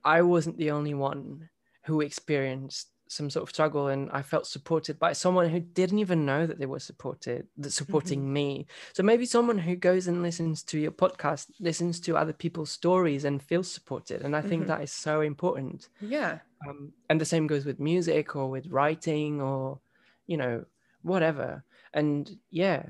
[0.05, 1.49] I wasn't the only one
[1.85, 6.25] who experienced some sort of struggle and I felt supported by someone who didn't even
[6.25, 8.33] know that they were supported that supporting mm-hmm.
[8.33, 8.67] me.
[8.93, 13.23] So maybe someone who goes and listens to your podcast listens to other people's stories
[13.23, 14.71] and feels supported and I think mm-hmm.
[14.71, 15.87] that is so important.
[16.01, 16.39] Yeah.
[16.67, 19.79] Um, and the same goes with music or with writing or
[20.27, 20.65] you know
[21.01, 21.63] whatever.
[21.97, 22.83] And yeah,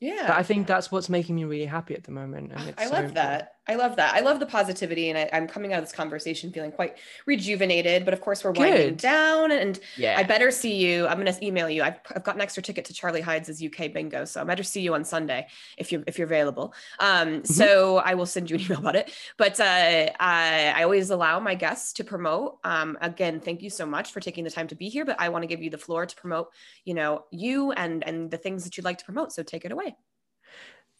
[0.00, 0.32] yeah.
[0.36, 3.14] I think that's what's making me really happy at the moment and i love so
[3.14, 4.14] that I love that.
[4.14, 8.04] I love the positivity, and I, am coming out of this conversation feeling quite rejuvenated.
[8.04, 8.96] But of course, we're winding Good.
[8.98, 10.16] down, and yeah.
[10.18, 11.06] I better see you.
[11.06, 11.82] I'm going to email you.
[11.82, 14.82] I've, I've, got an extra ticket to Charlie Hides' UK bingo, so I better see
[14.82, 15.46] you on Sunday
[15.78, 16.74] if you're if you're available.
[16.98, 17.44] Um, mm-hmm.
[17.46, 19.10] So I will send you an email about it.
[19.38, 22.58] But uh, I, I, always allow my guests to promote.
[22.64, 25.06] Um, again, thank you so much for taking the time to be here.
[25.06, 26.48] But I want to give you the floor to promote,
[26.84, 29.32] you know, you and and the things that you'd like to promote.
[29.32, 29.96] So take it away.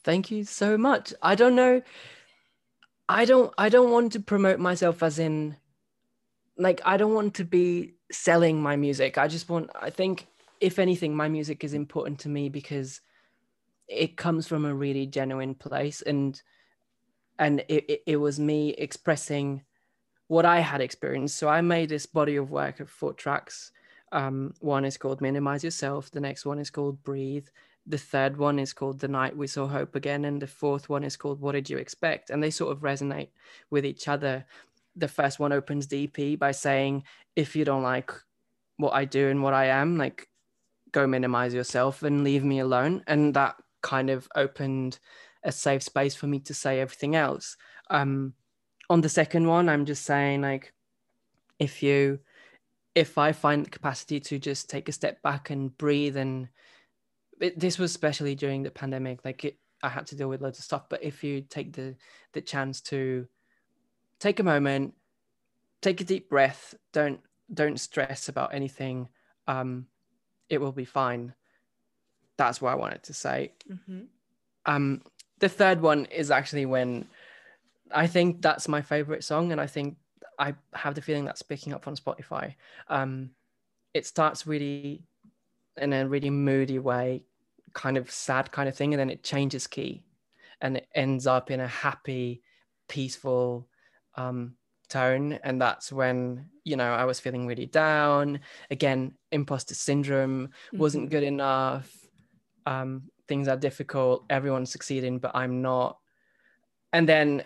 [0.03, 1.13] Thank you so much.
[1.23, 1.83] I don't know
[3.09, 5.57] I don't I don't want to promote myself as in
[6.57, 9.19] like I don't want to be selling my music.
[9.19, 10.27] I just want I think
[10.61, 13.01] if anything my music is important to me because
[13.89, 16.41] it comes from a really genuine place and
[17.39, 19.63] and it, it, it was me expressing
[20.29, 21.37] what I had experienced.
[21.37, 23.73] So I made this body of work of four tracks.
[24.13, 26.11] Um, one is called Minimize Yourself.
[26.11, 27.49] The next one is called Breathe
[27.87, 31.05] the third one is called The Night We Saw Hope Again, and the fourth one
[31.05, 32.31] is called What Did You Expect?
[32.31, 33.29] And they sort of resonate
[33.71, 34.47] with each other.
[34.97, 37.05] The first one opens EP by saying,
[37.37, 38.13] If you don't like
[38.77, 40.29] what I do and what I am, like
[40.93, 43.03] go minimize yourself and leave me alone.
[43.07, 44.99] And that kind of opened
[45.43, 47.57] a safe space for me to say everything else.
[47.91, 48.33] Um,
[48.89, 50.73] on the second one, I'm just saying, like,
[51.59, 52.21] if you,
[52.95, 56.49] if I find the capacity to just take a step back and breathe and
[57.41, 59.25] it, this was especially during the pandemic.
[59.25, 60.89] Like it, I had to deal with loads of stuff.
[60.89, 61.95] But if you take the
[62.33, 63.27] the chance to
[64.19, 64.95] take a moment,
[65.81, 67.21] take a deep breath, don't
[67.53, 69.09] don't stress about anything.
[69.47, 69.87] Um,
[70.49, 71.35] it will be fine.
[72.37, 73.53] That's what I wanted to say.
[73.71, 74.01] Mm-hmm.
[74.67, 75.03] Um,
[75.39, 77.07] the third one is actually when
[77.93, 79.97] I think that's my favorite song, and I think
[80.39, 82.55] I have the feeling that's picking up on Spotify.
[82.89, 83.31] Um,
[83.93, 85.05] it starts really
[85.77, 87.25] in a really moody way,
[87.73, 90.05] kind of sad kind of thing, and then it changes key,
[90.61, 92.43] and it ends up in a happy,
[92.89, 93.69] peaceful
[94.17, 94.55] um,
[94.89, 98.41] tone, and that's when you know I was feeling really down.
[98.71, 100.79] Again, imposter syndrome mm-hmm.
[100.79, 101.91] wasn't good enough.
[102.67, 104.25] Um, things are difficult.
[104.31, 105.99] Everyone's succeeding, but I'm not.
[106.93, 107.45] And then,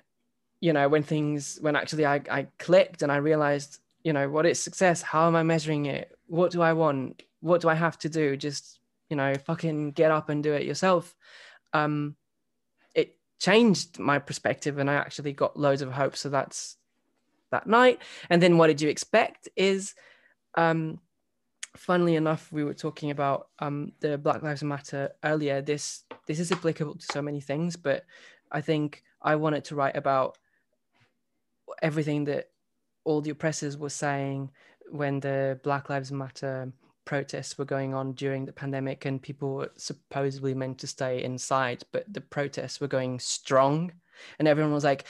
[0.60, 4.46] you know, when things, when actually I, I clicked and I realized, you know, what
[4.46, 5.02] is success?
[5.02, 6.16] How am I measuring it?
[6.28, 7.22] What do I want?
[7.40, 8.36] what do I have to do?
[8.36, 11.14] Just, you know, fucking get up and do it yourself.
[11.72, 12.16] Um,
[12.94, 16.16] it changed my perspective and I actually got loads of hope.
[16.16, 16.76] So that's
[17.50, 18.00] that night.
[18.30, 19.94] And then what did you expect is,
[20.56, 21.00] um,
[21.76, 25.62] funnily enough, we were talking about um, the Black Lives Matter earlier.
[25.62, 28.04] This this is applicable to so many things, but
[28.50, 30.36] I think I wanted to write about
[31.80, 32.50] everything that
[33.04, 34.50] all the oppressors were saying
[34.90, 36.72] when the Black Lives Matter
[37.04, 41.82] protests were going on during the pandemic and people were supposedly meant to stay inside,
[41.92, 43.92] but the protests were going strong.
[44.38, 45.04] And everyone was like,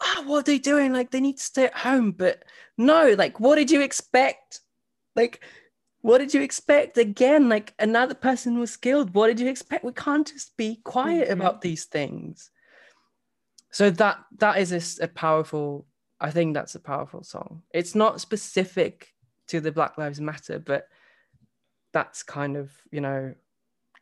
[0.00, 0.92] ah, oh, what are they doing?
[0.92, 2.12] Like, they need to stay at home.
[2.12, 2.44] But
[2.76, 4.60] no, like, what did you expect?
[5.14, 5.44] Like,
[6.04, 6.98] what did you expect?
[6.98, 9.14] Again, like another person was killed.
[9.14, 9.86] What did you expect?
[9.86, 11.40] We can't just be quiet mm-hmm.
[11.40, 12.50] about these things.
[13.70, 15.86] So that that is a, a powerful.
[16.20, 17.62] I think that's a powerful song.
[17.72, 19.13] It's not specific
[19.48, 20.88] to the Black Lives Matter, but
[21.94, 23.32] that's kind of you know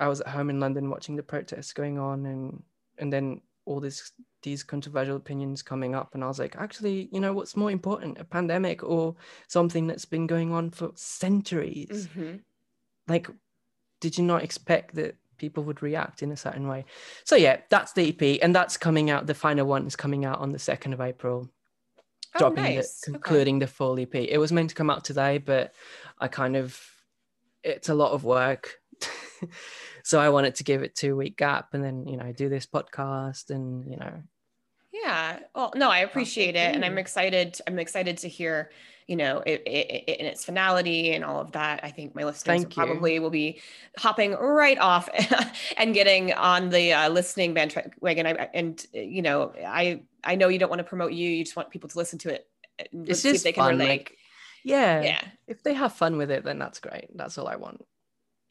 [0.00, 2.60] i was at home in london watching the protests going on and
[2.98, 4.12] and then all this
[4.42, 8.18] these controversial opinions coming up and i was like actually you know what's more important
[8.18, 9.14] a pandemic or
[9.46, 12.08] something that's been going on for centuries?
[12.08, 12.38] Mm-hmm.
[13.06, 13.28] like
[14.00, 16.84] did you not expect that people would react in a certain way?
[17.24, 20.40] So yeah that's the ep and that's coming out the final one is coming out
[20.40, 21.48] on the 2nd of april
[22.34, 23.00] oh, dropping nice.
[23.00, 23.64] the, concluding okay.
[23.64, 25.74] the full ep it was meant to come out today but
[26.18, 26.80] i kind of
[27.64, 28.78] it's a lot of work.
[30.04, 32.66] so I wanted to give it two week gap and then, you know, do this
[32.66, 34.22] podcast and, you know.
[35.12, 35.38] Yeah.
[35.54, 37.58] Well, no, I appreciate it, and I'm excited.
[37.66, 38.70] I'm excited to hear
[39.06, 41.80] you know, it, it, it, in its finality and all of that.
[41.82, 43.60] I think my listeners probably will be
[43.98, 45.08] hopping right off
[45.76, 48.26] and getting on the uh, listening bandwagon.
[48.26, 51.56] I, and you know, I I know you don't want to promote you; you just
[51.56, 52.48] want people to listen to it.
[52.92, 53.72] It's just they can fun.
[53.74, 53.88] Relate.
[53.88, 54.16] Like,
[54.64, 55.20] yeah, yeah.
[55.46, 57.16] If they have fun with it, then that's great.
[57.16, 57.84] That's all I want.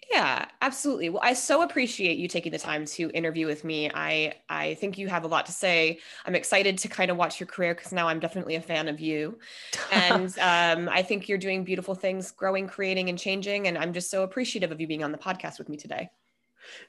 [0.10, 1.10] Yeah, absolutely.
[1.10, 3.90] Well, I so appreciate you taking the time to interview with me.
[3.94, 5.99] I I think you have a lot to say.
[6.26, 8.99] I'm excited to kind of watch your career because now I'm definitely a fan of
[8.99, 9.40] you,
[9.91, 13.68] and um, I think you're doing beautiful things, growing, creating, and changing.
[13.68, 16.10] And I'm just so appreciative of you being on the podcast with me today.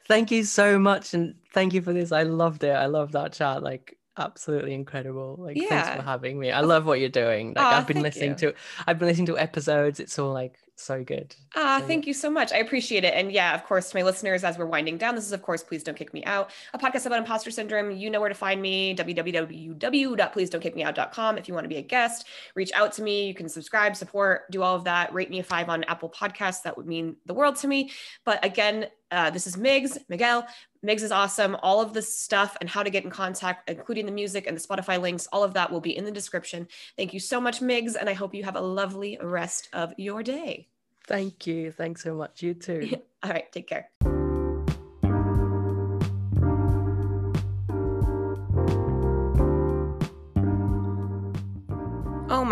[0.09, 2.12] Thank you so much, and thank you for this.
[2.12, 2.72] I loved it.
[2.72, 3.62] I love that chat.
[3.62, 5.36] Like absolutely incredible.
[5.39, 5.68] Like yeah.
[5.68, 6.51] thanks for having me.
[6.51, 7.55] I love what you're doing.
[7.55, 8.36] Like oh, I've been listening you.
[8.36, 8.55] to
[8.86, 10.01] I've been listening to episodes.
[10.01, 11.36] It's all like so good.
[11.54, 12.52] Ah, so, thank you so much.
[12.52, 13.14] I appreciate it.
[13.14, 15.62] And yeah, of course, to my listeners, as we're winding down, this is, of course,
[15.62, 17.92] Please Don't Kick Me Out, a podcast about imposter syndrome.
[17.92, 21.38] You know where to find me www.pleasedon'tkickmeout.com.
[21.38, 23.26] If you want to be a guest, reach out to me.
[23.26, 25.14] You can subscribe, support, do all of that.
[25.14, 26.62] Rate me a five on Apple Podcasts.
[26.62, 27.90] That would mean the world to me.
[28.24, 30.46] But again, uh, this is Migs, Miguel.
[30.84, 31.56] Migs is awesome.
[31.62, 34.66] All of the stuff and how to get in contact, including the music and the
[34.66, 36.66] Spotify links, all of that will be in the description.
[36.96, 40.22] Thank you so much, Migs, and I hope you have a lovely rest of your
[40.22, 40.72] day.
[41.07, 41.73] Thank you.
[41.73, 42.43] Thanks so much.
[42.43, 42.91] You too.
[43.23, 43.51] all right.
[43.53, 43.91] Take care.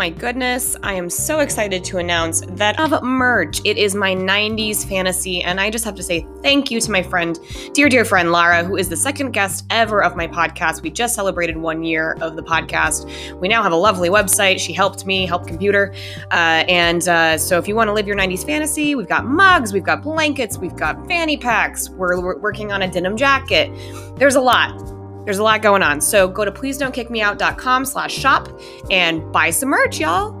[0.01, 3.61] My goodness, I am so excited to announce that of merch.
[3.63, 7.03] It is my 90s fantasy, and I just have to say thank you to my
[7.03, 7.37] friend,
[7.73, 10.81] dear, dear friend Lara, who is the second guest ever of my podcast.
[10.81, 13.39] We just celebrated one year of the podcast.
[13.39, 14.57] We now have a lovely website.
[14.57, 15.93] She helped me, help computer.
[16.31, 19.71] Uh, and uh, so if you want to live your 90s fantasy, we've got mugs,
[19.71, 23.69] we've got blankets, we've got fanny packs, we're, we're working on a denim jacket.
[24.17, 25.00] There's a lot.
[25.25, 26.01] There's a lot going on.
[26.01, 28.49] So go to pleasedon'tkickmeout.com slash shop
[28.89, 30.40] and buy some merch, y'all.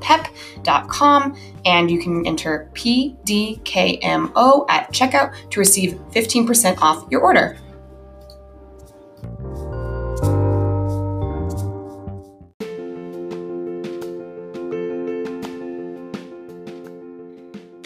[0.00, 7.58] pep.com and you can enter PDKMO at checkout to receive 15% off your order.